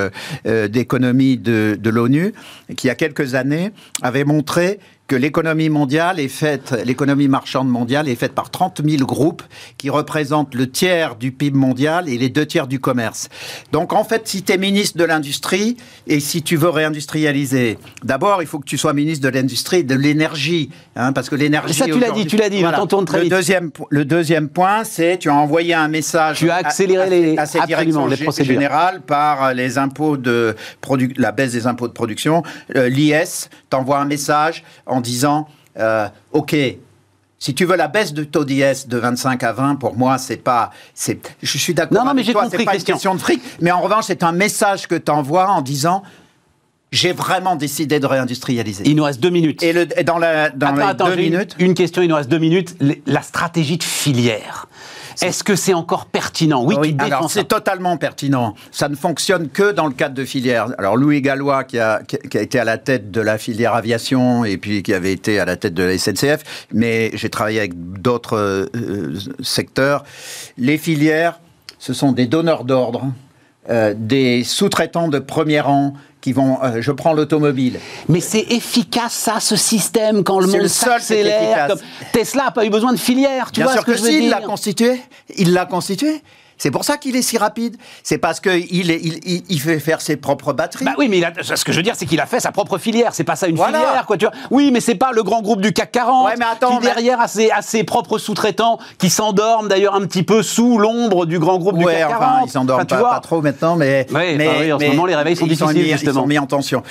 [0.46, 2.34] euh, d'économie de, de l'ONU,
[2.76, 3.72] qui il y a quelques années
[4.02, 4.80] avait montré
[5.14, 9.44] que l'économie mondiale est faite, l'économie marchande mondiale est faite par 30 000 groupes
[9.78, 13.30] qui représentent le tiers du PIB mondial et les deux tiers du commerce.
[13.72, 18.42] Donc en fait, si tu es ministre de l'industrie et si tu veux réindustrialiser, d'abord
[18.42, 21.76] il faut que tu sois ministre de l'industrie et de l'énergie, hein, parce que l'énergie.
[21.76, 22.84] Ça tu l'as dit, tu l'as dit, voilà.
[23.06, 23.34] très le vite.
[23.34, 26.40] Deuxième, le deuxième point, c'est tu as envoyé un message.
[26.40, 30.56] Tu as accéléré les, à, ces directions les procédures générales par les impôts de
[31.18, 32.42] la baisse des impôts de production,
[32.76, 35.48] euh, l'IS t'envoie un message en disant
[35.78, 36.56] euh, OK,
[37.40, 40.38] si tu veux la baisse du taux d'IS de 25 à 20, pour moi, c'est
[40.38, 40.72] pas.
[41.42, 41.98] Je suis d'accord.
[41.98, 43.42] Non, non, mais j'ai compris, pas une question de fric.
[43.60, 46.04] Mais en revanche, c'est un message que tu envoies en disant
[46.94, 48.84] j'ai vraiment décidé de réindustrialiser.
[48.86, 49.64] Il nous reste deux minutes.
[49.64, 51.56] Et, le, dans, la, dans attends, deux minutes.
[51.58, 52.78] Une, une, question, il nous reste deux minutes.
[53.08, 54.68] La stratégie de filière.
[55.22, 58.56] Est-ce que c'est encore pertinent Oui, alors c'est totalement pertinent.
[58.72, 60.68] Ça ne fonctionne que dans le cadre de filières.
[60.78, 64.46] Alors Louis Gallois, qui a, qui a été à la tête de la filière aviation
[64.46, 67.74] et puis qui avait été à la tête de la SNCF, mais j'ai travaillé avec
[67.76, 70.04] d'autres euh, secteurs.
[70.58, 71.40] Les filières,
[71.80, 73.06] ce sont des donneurs d'ordre,
[73.70, 76.62] euh, des sous-traitants de premier rang qui vont.
[76.64, 77.80] Euh, je prends l'automobile.
[78.10, 81.76] Mais c'est efficace ça, ce système quand le monde s'accélère.
[82.12, 84.04] Tesla n'a pas eu besoin de filière, tu Bien vois sûr ce que, que je
[84.04, 85.02] veux si, dire il l'a constitué.
[85.38, 86.22] Il l'a constitué.
[86.64, 87.76] C'est pour ça qu'il est si rapide.
[88.04, 90.86] C'est parce qu'il il, il, fait faire ses propres batteries.
[90.86, 93.14] Bah oui, mais ce que je veux dire, c'est qu'il a fait sa propre filière.
[93.14, 94.16] C'est pas ça une filière, quoi.
[94.16, 96.78] Tu vois oui, mais c'est pas le grand groupe du CAC 40 ouais, mais attends,
[96.78, 100.78] qui derrière a, ses, a ses propres sous-traitants qui s'endorment d'ailleurs un petit peu sous
[100.78, 102.22] l'ombre du grand groupe ouais, du CAC 40.
[102.22, 104.86] Enfin, ils s'endorment enfin, pas, pas, trop maintenant, mais, ouais, mais, bah oui, en mais
[104.86, 106.12] ce moment les réveils sont difficiles mis, justement.
[106.12, 106.82] Ils sont mis en tension.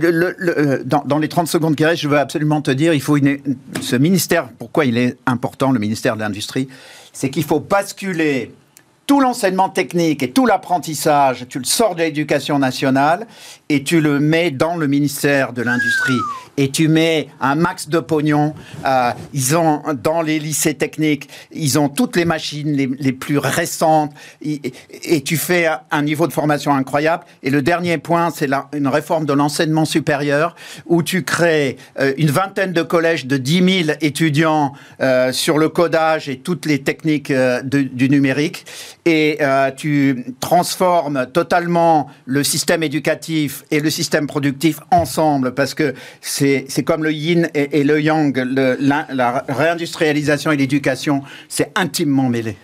[0.00, 2.94] Le, le, le, dans, dans, les 30 secondes qui restent, je veux absolument te dire,
[2.94, 3.36] il faut une,
[3.82, 4.48] ce ministère.
[4.58, 6.68] Pourquoi il est important, le ministère de l'industrie,
[7.12, 8.54] c'est qu'il faut basculer
[9.06, 13.26] tout l'enseignement technique et tout l'apprentissage, tu le sors de l'éducation nationale
[13.68, 16.18] et tu le mets dans le ministère de l'Industrie.
[16.56, 18.54] Et tu mets un max de pognon.
[18.84, 24.12] Euh, ils ont, dans les lycées techniques, ils ont toutes les machines les, plus récentes.
[24.42, 24.60] Et,
[25.22, 27.24] tu fais un niveau de formation incroyable.
[27.42, 30.54] Et le dernier point, c'est une réforme de l'enseignement supérieur
[30.86, 35.68] où tu crées euh, une vingtaine de collèges de 10 000 étudiants euh, sur le
[35.68, 38.66] codage et toutes les techniques euh, du numérique
[39.06, 45.94] et euh, tu transformes totalement le système éducatif et le système productif ensemble parce que
[46.20, 51.72] c'est comme le yin et, et le yang, le, la, la réindustrialisation et l'éducation, c'est
[51.76, 52.56] intimement mêlé.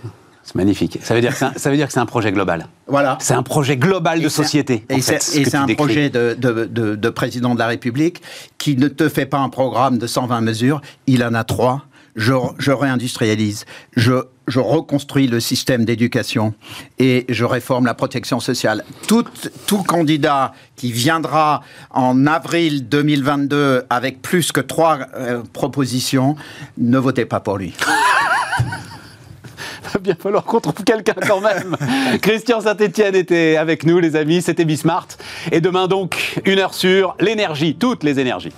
[0.46, 1.00] C'est magnifique.
[1.02, 2.68] Ça veut dire que c'est un, projet global.
[2.86, 3.18] Voilà.
[3.20, 4.86] C'est un projet global de société.
[4.88, 5.74] Et c'est un décris.
[5.74, 8.22] projet de, de, de, de président de la République
[8.56, 12.32] qui ne te fait pas un programme de 120 mesures, il en a trois je,
[12.58, 16.54] je réindustrialise, je, je, reconstruis le système d'éducation
[16.98, 18.84] et je réforme la protection sociale.
[19.06, 19.24] Tout,
[19.66, 26.36] tout, candidat qui viendra en avril 2022 avec plus que trois euh, propositions,
[26.78, 27.74] ne votez pas pour lui.
[29.92, 31.76] va bien falloir qu'on trouve quelqu'un quand même.
[32.22, 34.42] Christian Saint-Etienne était avec nous, les amis.
[34.42, 35.08] C'était Bismart.
[35.52, 38.52] Et demain, donc, une heure sur l'énergie, toutes les énergies.